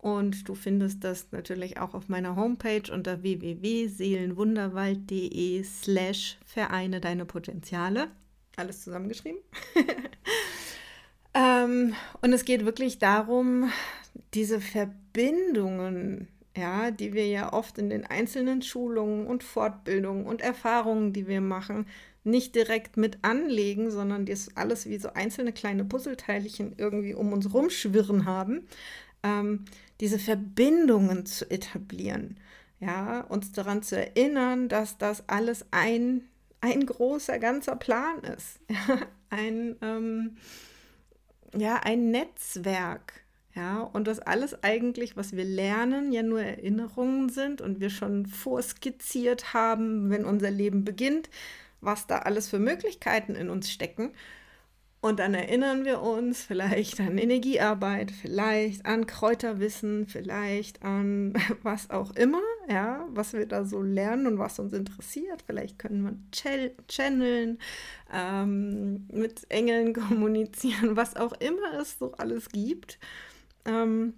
Und 0.00 0.48
du 0.48 0.54
findest 0.54 1.04
das 1.04 1.26
natürlich 1.30 1.78
auch 1.78 1.92
auf 1.92 2.08
meiner 2.08 2.34
Homepage 2.34 2.90
unter 2.90 3.22
www.seelenwunderwald.de 3.22 5.62
slash 5.62 6.38
Vereine 6.46 7.02
deine 7.02 7.26
Potenziale. 7.26 8.08
Alles 8.56 8.82
zusammengeschrieben. 8.82 9.42
ähm, 11.34 11.92
und 12.22 12.32
es 12.32 12.46
geht 12.46 12.64
wirklich 12.64 12.98
darum, 12.98 13.70
diese 14.32 14.62
Verbindungen, 14.62 16.28
ja, 16.56 16.90
die 16.90 17.12
wir 17.12 17.26
ja 17.26 17.52
oft 17.52 17.76
in 17.76 17.90
den 17.90 18.06
einzelnen 18.06 18.62
Schulungen 18.62 19.26
und 19.26 19.44
Fortbildungen 19.44 20.24
und 20.24 20.40
Erfahrungen, 20.40 21.12
die 21.12 21.28
wir 21.28 21.42
machen, 21.42 21.86
nicht 22.24 22.54
direkt 22.54 22.96
mit 22.96 23.18
anlegen, 23.20 23.90
sondern 23.90 24.24
das 24.24 24.56
alles 24.56 24.88
wie 24.88 24.98
so 24.98 25.12
einzelne 25.12 25.52
kleine 25.52 25.84
Puzzleteilchen 25.84 26.76
irgendwie 26.78 27.12
um 27.12 27.34
uns 27.34 27.52
rumschwirren 27.52 28.24
haben, 28.24 28.66
ähm, 29.22 29.66
diese 30.00 30.18
Verbindungen 30.18 31.26
zu 31.26 31.50
etablieren, 31.50 32.38
ja, 32.80 33.20
uns 33.22 33.52
daran 33.52 33.82
zu 33.82 33.96
erinnern, 33.96 34.68
dass 34.68 34.98
das 34.98 35.28
alles 35.28 35.66
ein, 35.70 36.22
ein 36.60 36.86
großer, 36.86 37.38
ganzer 37.38 37.76
Plan 37.76 38.20
ist, 38.20 38.58
ein, 39.30 39.76
ähm, 39.82 40.36
ja, 41.54 41.76
ein 41.76 42.10
Netzwerk, 42.10 43.20
ja, 43.54 43.80
und 43.82 44.06
das 44.06 44.20
alles 44.20 44.62
eigentlich, 44.62 45.16
was 45.16 45.36
wir 45.36 45.44
lernen, 45.44 46.12
ja 46.12 46.22
nur 46.22 46.40
Erinnerungen 46.40 47.28
sind 47.28 47.60
und 47.60 47.80
wir 47.80 47.90
schon 47.90 48.26
vorskizziert 48.26 49.52
haben, 49.52 50.08
wenn 50.08 50.24
unser 50.24 50.50
Leben 50.50 50.84
beginnt, 50.84 51.28
was 51.80 52.06
da 52.06 52.20
alles 52.20 52.48
für 52.48 52.58
Möglichkeiten 52.58 53.34
in 53.34 53.50
uns 53.50 53.70
stecken. 53.70 54.12
Und 55.02 55.18
dann 55.18 55.32
erinnern 55.32 55.86
wir 55.86 56.02
uns 56.02 56.42
vielleicht 56.42 57.00
an 57.00 57.16
Energiearbeit, 57.16 58.10
vielleicht 58.10 58.84
an 58.84 59.06
Kräuterwissen, 59.06 60.06
vielleicht 60.06 60.82
an 60.82 61.32
was 61.62 61.88
auch 61.88 62.10
immer, 62.16 62.42
ja, 62.68 63.06
was 63.08 63.32
wir 63.32 63.46
da 63.46 63.64
so 63.64 63.80
lernen 63.80 64.26
und 64.26 64.38
was 64.38 64.58
uns 64.58 64.74
interessiert. 64.74 65.42
Vielleicht 65.46 65.78
können 65.78 66.04
wir 66.04 66.78
channeln, 66.86 67.58
ähm, 68.12 69.06
mit 69.10 69.50
Engeln 69.50 69.94
kommunizieren, 70.08 70.96
was 70.96 71.16
auch 71.16 71.32
immer 71.40 71.80
es 71.80 71.98
so 71.98 72.12
alles 72.12 72.50
gibt. 72.50 72.98
Ähm, 73.64 74.14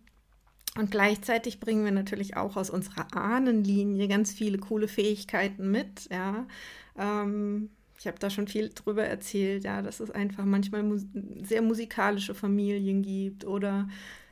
und 0.76 0.90
gleichzeitig 0.90 1.60
bringen 1.60 1.84
wir 1.84 1.92
natürlich 1.92 2.36
auch 2.36 2.56
aus 2.56 2.70
unserer 2.70 3.14
Ahnenlinie 3.14 4.08
ganz 4.08 4.32
viele 4.32 4.58
coole 4.58 4.88
Fähigkeiten 4.88 5.70
mit, 5.70 6.08
ja. 6.10 6.46
Ähm, 6.98 7.70
ich 8.02 8.08
habe 8.08 8.18
da 8.18 8.30
schon 8.30 8.48
viel 8.48 8.68
drüber 8.68 9.04
erzählt, 9.04 9.62
ja, 9.62 9.80
dass 9.80 10.00
es 10.00 10.10
einfach 10.10 10.44
manchmal 10.44 10.82
mus 10.82 11.06
sehr 11.44 11.62
musikalische 11.62 12.34
Familien 12.34 13.02
gibt 13.02 13.44
oder 13.44 13.88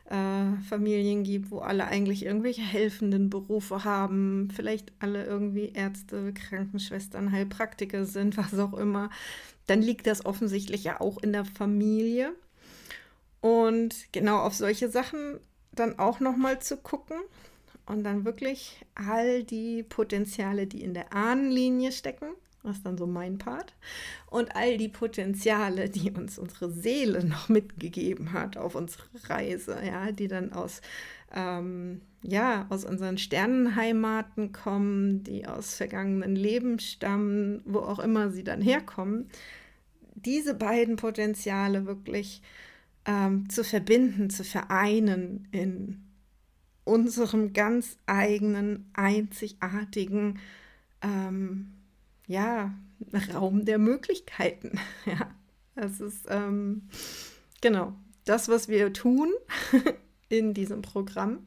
äh, 0.07 0.61
Familien 0.69 1.23
gibt, 1.23 1.53
wo 1.53 1.61
alle 1.61 1.87
eigentlich 1.87 2.25
irgendwelche 2.25 2.63
helfenden 2.63 3.31
Berufe 3.31 3.85
haben, 3.85 4.49
vielleicht 4.53 4.93
alle 4.99 5.25
irgendwie 5.25 5.71
Ärzte, 5.73 6.33
Krankenschwestern, 6.33 7.31
Heilpraktiker 7.31 8.07
sind, 8.07 8.37
was 8.37 8.59
auch 8.59 8.75
immer, 8.75 9.09
dann 9.69 9.83
liegt 9.83 10.09
das 10.09 10.27
offensichtlich 10.27 10.83
ja 10.83 11.01
auch 11.01 11.19
in 11.19 11.33
der 11.33 11.45
Familie. 11.45 12.33
Und 13.41 13.95
genau 14.11 14.39
auf 14.39 14.55
solche 14.55 14.89
Sachen 14.89 15.39
dann 15.71 15.97
auch 16.01 16.19
nochmal 16.19 16.61
zu 16.61 16.77
gucken 16.77 17.19
und 17.87 18.03
dann 18.03 18.25
wirklich 18.25 18.85
all 18.97 19.45
die 19.45 19.85
Potenziale, 19.85 20.67
die 20.67 20.83
in 20.83 20.93
der 20.93 21.13
Ahnenlinie 21.13 21.93
stecken, 21.93 22.27
das 22.63 22.77
ist 22.77 22.87
dann 22.87 22.99
so 22.99 23.07
mein 23.07 23.39
Part. 23.39 23.75
Und 24.27 24.55
all 24.55 24.77
die 24.77 24.89
Potenziale, 24.89 25.89
die 25.89 26.11
uns 26.11 26.39
unsere 26.39 26.71
Seele 26.71 27.25
noch 27.25 27.49
mitgegeben 27.49 28.33
hat 28.33 28.57
auf 28.57 28.75
unsere 28.75 29.05
Reise, 29.25 29.79
ja, 29.85 30.13
die 30.13 30.29
dann 30.29 30.53
aus, 30.53 30.83
ähm, 31.35 32.03
ja, 32.23 32.67
aus 32.69 32.85
unseren 32.85 33.19
Sternenheimaten 33.19 34.53
kommen, 34.53 35.23
die 35.23 35.47
aus 35.47 35.75
vergangenen 35.75 36.37
Leben 36.37 36.79
stammen, 36.79 37.63
wo 37.65 37.79
auch 37.79 37.99
immer 37.99 38.31
sie 38.31 38.45
dann 38.45 38.61
herkommen, 38.61 39.29
diese 40.15 40.55
beiden 40.55 40.97
Potenziale 40.97 41.87
wirklich 41.87 42.43
ähm, 43.07 43.49
zu 43.49 43.65
verbinden, 43.65 44.29
zu 44.29 44.45
vereinen 44.45 45.49
in 45.51 46.05
unserem 46.85 47.53
ganz 47.53 47.97
eigenen, 48.07 48.91
einzigartigen, 48.93 50.41
ähm, 51.03 51.73
ja, 52.31 52.73
Raum 53.35 53.65
der 53.65 53.79
Möglichkeiten. 53.79 54.79
Ja, 55.05 55.31
das 55.75 56.01
ist 56.01 56.27
ähm, 56.29 56.89
genau 57.61 57.95
das, 58.25 58.49
was 58.49 58.69
wir 58.69 58.93
tun 58.93 59.33
in 60.29 60.55
diesem 60.55 60.83
Programm. 60.83 61.47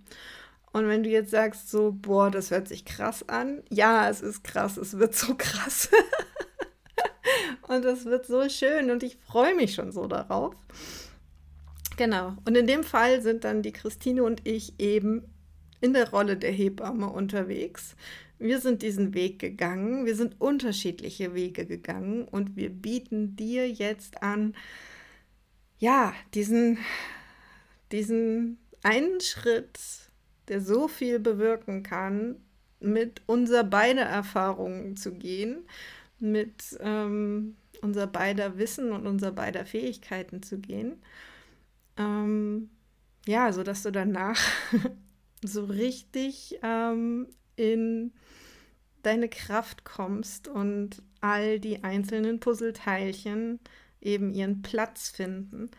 Und 0.74 0.88
wenn 0.88 1.04
du 1.04 1.10
jetzt 1.10 1.32
sagst, 1.32 1.70
so, 1.70 1.92
boah, 1.94 2.32
das 2.32 2.52
hört 2.52 2.68
sich 2.68 2.84
krass 2.84 3.30
an, 3.30 3.62
ja, 3.70 4.10
es 4.10 4.22
ist 4.22 4.44
krass, 4.44 4.76
es 4.78 4.98
wird 4.98 5.16
so 5.16 5.36
krass. 5.36 5.90
und 7.68 7.86
es 7.86 8.06
wird 8.06 8.26
so 8.26 8.50
schön 8.50 8.90
und 8.90 9.04
ich 9.04 9.18
freue 9.18 9.56
mich 9.56 9.76
schon 9.76 9.92
so 9.92 10.08
darauf. 10.08 10.56
Genau. 11.96 12.36
Und 12.46 12.58
in 12.58 12.66
dem 12.66 12.84
Fall 12.84 13.22
sind 13.22 13.44
dann 13.44 13.62
die 13.62 13.72
Christine 13.72 14.24
und 14.24 14.46
ich 14.48 14.80
eben 14.80 15.32
in 15.80 15.94
der 15.94 16.10
Rolle 16.10 16.36
der 16.36 16.52
Hebamme 16.52 17.08
unterwegs. 17.08 17.96
Wir 18.44 18.60
sind 18.60 18.82
diesen 18.82 19.14
Weg 19.14 19.40
gegangen, 19.40 20.06
wir 20.06 20.18
sind 20.18 20.42
unterschiedliche 20.42 21.34
Wege 21.34 21.66
gegangen 21.66 22.28
und 22.28 22.58
wir 22.58 22.70
bieten 22.70 23.38
dir 23.38 23.70
jetzt 23.70 24.22
an, 24.22 24.54
ja, 25.80 26.14
diesen, 26.34 26.78
diesen 27.94 28.58
einen 28.84 29.22
Schritt, 29.22 29.80
der 30.50 30.60
so 30.60 30.90
viel 30.90 31.20
bewirken 31.20 31.84
kann, 31.84 32.36
mit 32.82 33.22
unser 33.28 33.64
beide 33.64 34.02
Erfahrungen 34.02 34.98
zu 34.98 35.14
gehen, 35.14 35.66
mit 36.20 36.78
ähm, 36.82 37.56
unser 37.82 38.08
beider 38.08 38.58
Wissen 38.58 38.92
und 38.92 39.08
unser 39.08 39.32
beider 39.32 39.66
Fähigkeiten 39.66 40.44
zu 40.44 40.60
gehen. 40.60 41.02
Ähm, 41.96 42.72
ja, 43.26 43.54
so 43.54 43.64
dass 43.64 43.84
du 43.84 43.92
danach 43.94 44.42
so 45.46 45.64
richtig 45.64 46.60
ähm, 46.62 47.28
in 47.56 48.14
deine 49.04 49.30
Kraft 49.30 49.84
kommst 49.84 50.48
und 50.48 51.02
all 51.22 51.60
die 51.60 51.84
einzelnen 51.84 52.40
Puzzleteilchen 52.40 53.60
eben 54.02 54.34
ihren 54.34 54.62
Platz 54.62 55.10
finden. 55.10 55.72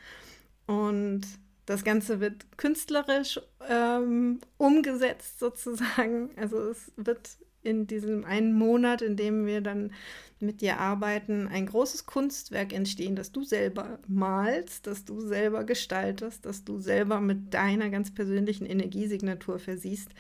Und 0.67 1.23
das 1.67 1.85
Ganze 1.85 2.21
wird 2.21 2.47
künstlerisch 2.57 3.41
ähm, 3.69 4.41
umgesetzt 4.59 5.39
sozusagen. 5.39 6.31
Also 6.37 6.59
es 6.69 6.93
wird 6.97 7.39
in 7.63 7.87
diesem 7.87 8.25
einen 8.25 8.53
Monat, 8.53 9.01
in 9.01 9.17
dem 9.17 9.47
wir 9.47 9.63
dann 9.63 9.93
mit 10.39 10.61
dir 10.61 10.79
arbeiten, 10.79 11.49
ein 11.49 11.65
großes 11.65 12.05
Kunstwerk 12.05 12.75
entstehen, 12.75 13.17
das 13.17 13.33
du 13.33 13.43
selber 13.43 13.99
malst, 14.07 14.87
das 14.87 15.07
du 15.07 15.21
selber 15.21 15.65
gestaltest, 15.65 16.45
das 16.45 16.65
du 16.65 16.79
selber 16.79 17.21
mit 17.21 17.55
deiner 17.55 17.89
ganz 17.89 18.13
persönlichen 18.13 18.67
Energiesignatur 18.67 19.59
versiehst 19.59 20.11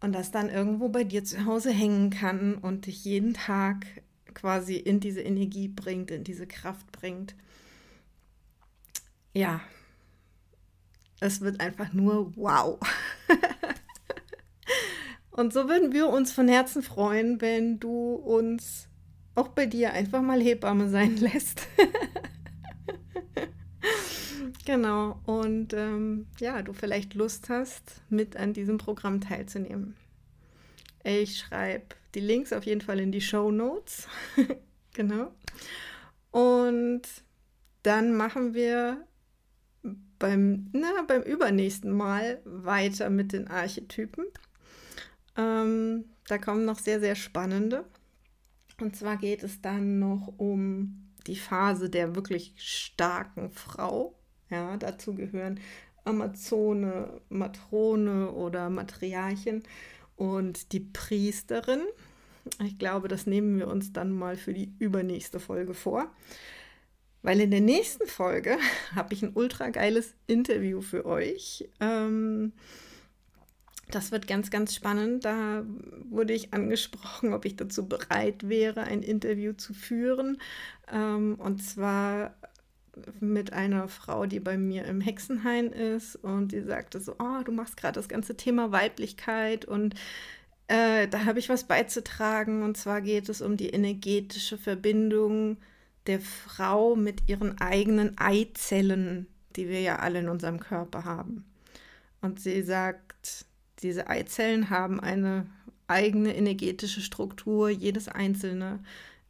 und 0.00 0.12
das 0.12 0.30
dann 0.30 0.48
irgendwo 0.48 0.88
bei 0.88 1.04
dir 1.04 1.24
zu 1.24 1.44
Hause 1.44 1.70
hängen 1.70 2.10
kann 2.10 2.54
und 2.54 2.86
dich 2.86 3.04
jeden 3.04 3.34
Tag 3.34 3.86
quasi 4.34 4.76
in 4.76 5.00
diese 5.00 5.20
Energie 5.20 5.68
bringt, 5.68 6.10
in 6.10 6.24
diese 6.24 6.46
Kraft 6.46 6.90
bringt. 6.92 7.34
Ja, 9.34 9.60
es 11.20 11.42
wird 11.42 11.60
einfach 11.60 11.92
nur 11.92 12.34
wow. 12.36 12.78
und 15.30 15.52
so 15.52 15.68
würden 15.68 15.92
wir 15.92 16.08
uns 16.08 16.32
von 16.32 16.48
Herzen 16.48 16.82
freuen, 16.82 17.40
wenn 17.40 17.78
du 17.78 18.14
uns 18.14 18.88
auch 19.34 19.48
bei 19.48 19.66
dir 19.66 19.92
einfach 19.92 20.22
mal 20.22 20.40
Hebamme 20.40 20.88
sein 20.88 21.16
lässt. 21.16 21.68
Genau. 24.70 25.18
Und 25.26 25.74
ähm, 25.74 26.28
ja, 26.38 26.62
du 26.62 26.72
vielleicht 26.72 27.14
Lust 27.14 27.48
hast, 27.48 28.02
mit 28.08 28.36
an 28.36 28.52
diesem 28.52 28.78
Programm 28.78 29.20
teilzunehmen. 29.20 29.96
Ich 31.02 31.38
schreibe 31.38 31.96
die 32.14 32.20
Links 32.20 32.52
auf 32.52 32.62
jeden 32.62 32.80
Fall 32.80 33.00
in 33.00 33.10
die 33.10 33.20
Show 33.20 33.50
Notes. 33.50 34.06
genau. 34.94 35.34
Und 36.30 37.02
dann 37.82 38.14
machen 38.14 38.54
wir 38.54 39.04
beim, 40.20 40.70
na, 40.72 41.02
beim 41.08 41.22
übernächsten 41.22 41.90
Mal 41.90 42.40
weiter 42.44 43.10
mit 43.10 43.32
den 43.32 43.48
Archetypen. 43.48 44.26
Ähm, 45.36 46.04
da 46.28 46.38
kommen 46.38 46.64
noch 46.64 46.78
sehr, 46.78 47.00
sehr 47.00 47.16
spannende. 47.16 47.84
Und 48.80 48.94
zwar 48.94 49.16
geht 49.16 49.42
es 49.42 49.60
dann 49.60 49.98
noch 49.98 50.32
um 50.36 51.10
die 51.26 51.34
Phase 51.34 51.90
der 51.90 52.14
wirklich 52.14 52.54
starken 52.56 53.50
Frau. 53.50 54.14
Ja, 54.50 54.76
dazu 54.76 55.14
gehören 55.14 55.60
Amazone, 56.04 57.20
Matrone 57.28 58.32
oder 58.32 58.70
Matriarchin 58.70 59.62
und 60.16 60.72
die 60.72 60.80
Priesterin. 60.80 61.82
Ich 62.64 62.78
glaube, 62.78 63.08
das 63.08 63.26
nehmen 63.26 63.58
wir 63.58 63.68
uns 63.68 63.92
dann 63.92 64.10
mal 64.10 64.36
für 64.36 64.54
die 64.54 64.72
übernächste 64.78 65.40
Folge 65.40 65.74
vor. 65.74 66.10
Weil 67.22 67.40
in 67.40 67.50
der 67.50 67.60
nächsten 67.60 68.06
Folge 68.06 68.56
habe 68.94 69.14
ich 69.14 69.22
ein 69.22 69.32
ultra 69.34 69.68
geiles 69.70 70.14
Interview 70.26 70.80
für 70.80 71.04
euch. 71.04 71.68
Ähm, 71.80 72.52
das 73.90 74.12
wird 74.12 74.26
ganz, 74.26 74.50
ganz 74.50 74.74
spannend. 74.74 75.24
Da 75.24 75.64
wurde 76.08 76.32
ich 76.32 76.54
angesprochen, 76.54 77.32
ob 77.32 77.44
ich 77.44 77.56
dazu 77.56 77.88
bereit 77.88 78.48
wäre, 78.48 78.82
ein 78.82 79.02
Interview 79.02 79.52
zu 79.52 79.74
führen. 79.74 80.40
Ähm, 80.90 81.36
und 81.38 81.62
zwar 81.62 82.34
mit 83.20 83.52
einer 83.52 83.88
Frau, 83.88 84.26
die 84.26 84.40
bei 84.40 84.56
mir 84.56 84.84
im 84.84 85.00
Hexenhain 85.00 85.72
ist 85.72 86.16
und 86.16 86.52
die 86.52 86.62
sagte 86.62 87.00
so, 87.00 87.14
oh, 87.18 87.42
du 87.44 87.52
machst 87.52 87.76
gerade 87.76 87.94
das 87.94 88.08
ganze 88.08 88.36
Thema 88.36 88.72
Weiblichkeit 88.72 89.64
und 89.64 89.94
äh, 90.68 91.08
da 91.08 91.24
habe 91.24 91.38
ich 91.38 91.48
was 91.48 91.64
beizutragen 91.64 92.62
und 92.62 92.76
zwar 92.76 93.00
geht 93.00 93.28
es 93.28 93.40
um 93.40 93.56
die 93.56 93.70
energetische 93.70 94.58
Verbindung 94.58 95.56
der 96.06 96.20
Frau 96.20 96.96
mit 96.96 97.28
ihren 97.28 97.60
eigenen 97.60 98.18
Eizellen, 98.18 99.26
die 99.56 99.68
wir 99.68 99.80
ja 99.80 99.98
alle 99.98 100.20
in 100.20 100.28
unserem 100.28 100.60
Körper 100.60 101.04
haben. 101.04 101.44
Und 102.22 102.40
sie 102.40 102.62
sagt, 102.62 103.44
diese 103.82 104.08
Eizellen 104.08 104.70
haben 104.70 105.00
eine 105.00 105.46
eigene 105.88 106.36
energetische 106.36 107.00
Struktur, 107.00 107.68
jedes 107.68 108.08
einzelne 108.08 108.80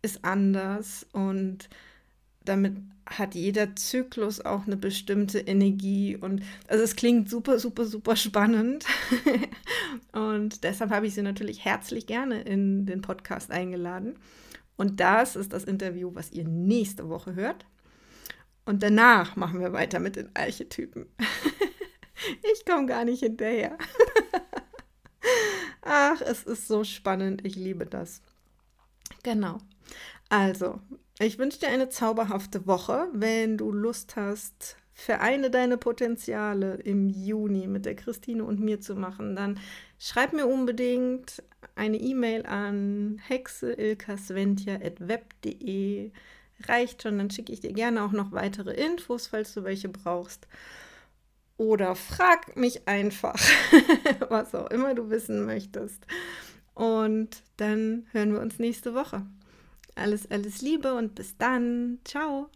ist 0.03 0.25
anders 0.25 1.07
und 1.13 1.69
damit 2.45 2.77
hat 3.11 3.35
jeder 3.35 3.75
Zyklus 3.75 4.41
auch 4.41 4.67
eine 4.67 4.77
bestimmte 4.77 5.41
Energie 5.41 6.17
und 6.17 6.43
also 6.69 6.85
es 6.85 6.97
klingt 6.97 7.29
super, 7.29 7.59
super, 7.59 7.85
super 7.85 8.17
spannend 8.17 8.87
und 10.13 10.63
deshalb 10.65 10.91
habe 10.91 11.07
ich 11.07 11.15
sie 11.15 11.23
natürlich 11.23 11.65
herzlich 11.65 12.07
gerne 12.07 12.43
in 12.43 12.87
den 12.87 13.03
Podcast 13.03 13.51
eingeladen 13.51 14.15
und 14.77 15.01
das 15.01 15.37
ist 15.37 15.53
das 15.53 15.65
Interview, 15.65 16.15
was 16.15 16.31
ihr 16.31 16.45
nächste 16.45 17.09
Woche 17.09 17.35
hört 17.35 17.67
und 18.65 18.83
danach 18.83 19.35
machen 19.35 19.61
wir 19.61 19.73
weiter 19.73 19.99
mit 19.99 20.15
den 20.15 20.31
Archetypen. 20.35 21.07
ich 22.53 22.65
komme 22.65 22.87
gar 22.87 23.05
nicht 23.05 23.21
hinterher. 23.21 23.77
Ach, 25.83 26.21
es 26.21 26.45
ist 26.45 26.69
so 26.69 26.85
spannend, 26.85 27.45
ich 27.45 27.57
liebe 27.57 27.87
das. 27.87 28.23
Genau. 29.25 29.59
Also, 30.29 30.81
ich 31.27 31.39
wünsche 31.39 31.61
dir 31.61 31.69
eine 31.69 31.91
zauberhafte 31.91 32.67
Woche. 32.67 33.09
Wenn 33.13 33.59
du 33.59 33.71
Lust 33.71 34.17
hast, 34.17 34.79
vereine 34.95 35.51
deine 35.51 35.77
Potenziale 35.77 36.77
im 36.77 37.11
Juni 37.11 37.67
mit 37.67 37.85
der 37.85 37.95
Christine 37.95 38.43
und 38.45 38.61
mir 38.61 38.81
zu 38.81 38.95
machen, 38.95 39.37
dann 39.37 39.61
schreib 39.99 40.33
mir 40.33 40.47
unbedingt 40.47 41.43
eine 41.75 41.99
E-Mail 41.99 42.47
an 42.47 43.21
hexeilkasventia.web.de. 43.27 46.11
Reicht 46.67 47.03
schon, 47.03 47.19
dann 47.19 47.31
schicke 47.31 47.53
ich 47.53 47.61
dir 47.61 47.73
gerne 47.73 48.03
auch 48.03 48.13
noch 48.13 48.33
weitere 48.33 48.73
Infos, 48.73 49.27
falls 49.27 49.53
du 49.55 49.65
welche 49.65 49.89
brauchst. 49.89 50.47
Oder 51.59 51.95
frag 51.95 52.57
mich 52.57 52.89
einfach, 52.89 53.39
was 54.31 54.55
auch 54.55 54.71
immer 54.71 54.95
du 54.95 55.11
wissen 55.11 55.45
möchtest. 55.45 56.07
Und 56.75 57.43
dann 57.59 58.07
hören 58.13 58.33
wir 58.33 58.41
uns 58.41 58.59
nächste 58.59 58.95
Woche. 58.95 59.27
Alles, 60.01 60.31
alles 60.31 60.63
Liebe 60.63 60.95
und 60.95 61.15
bis 61.15 61.37
dann. 61.37 61.99
Ciao. 62.05 62.49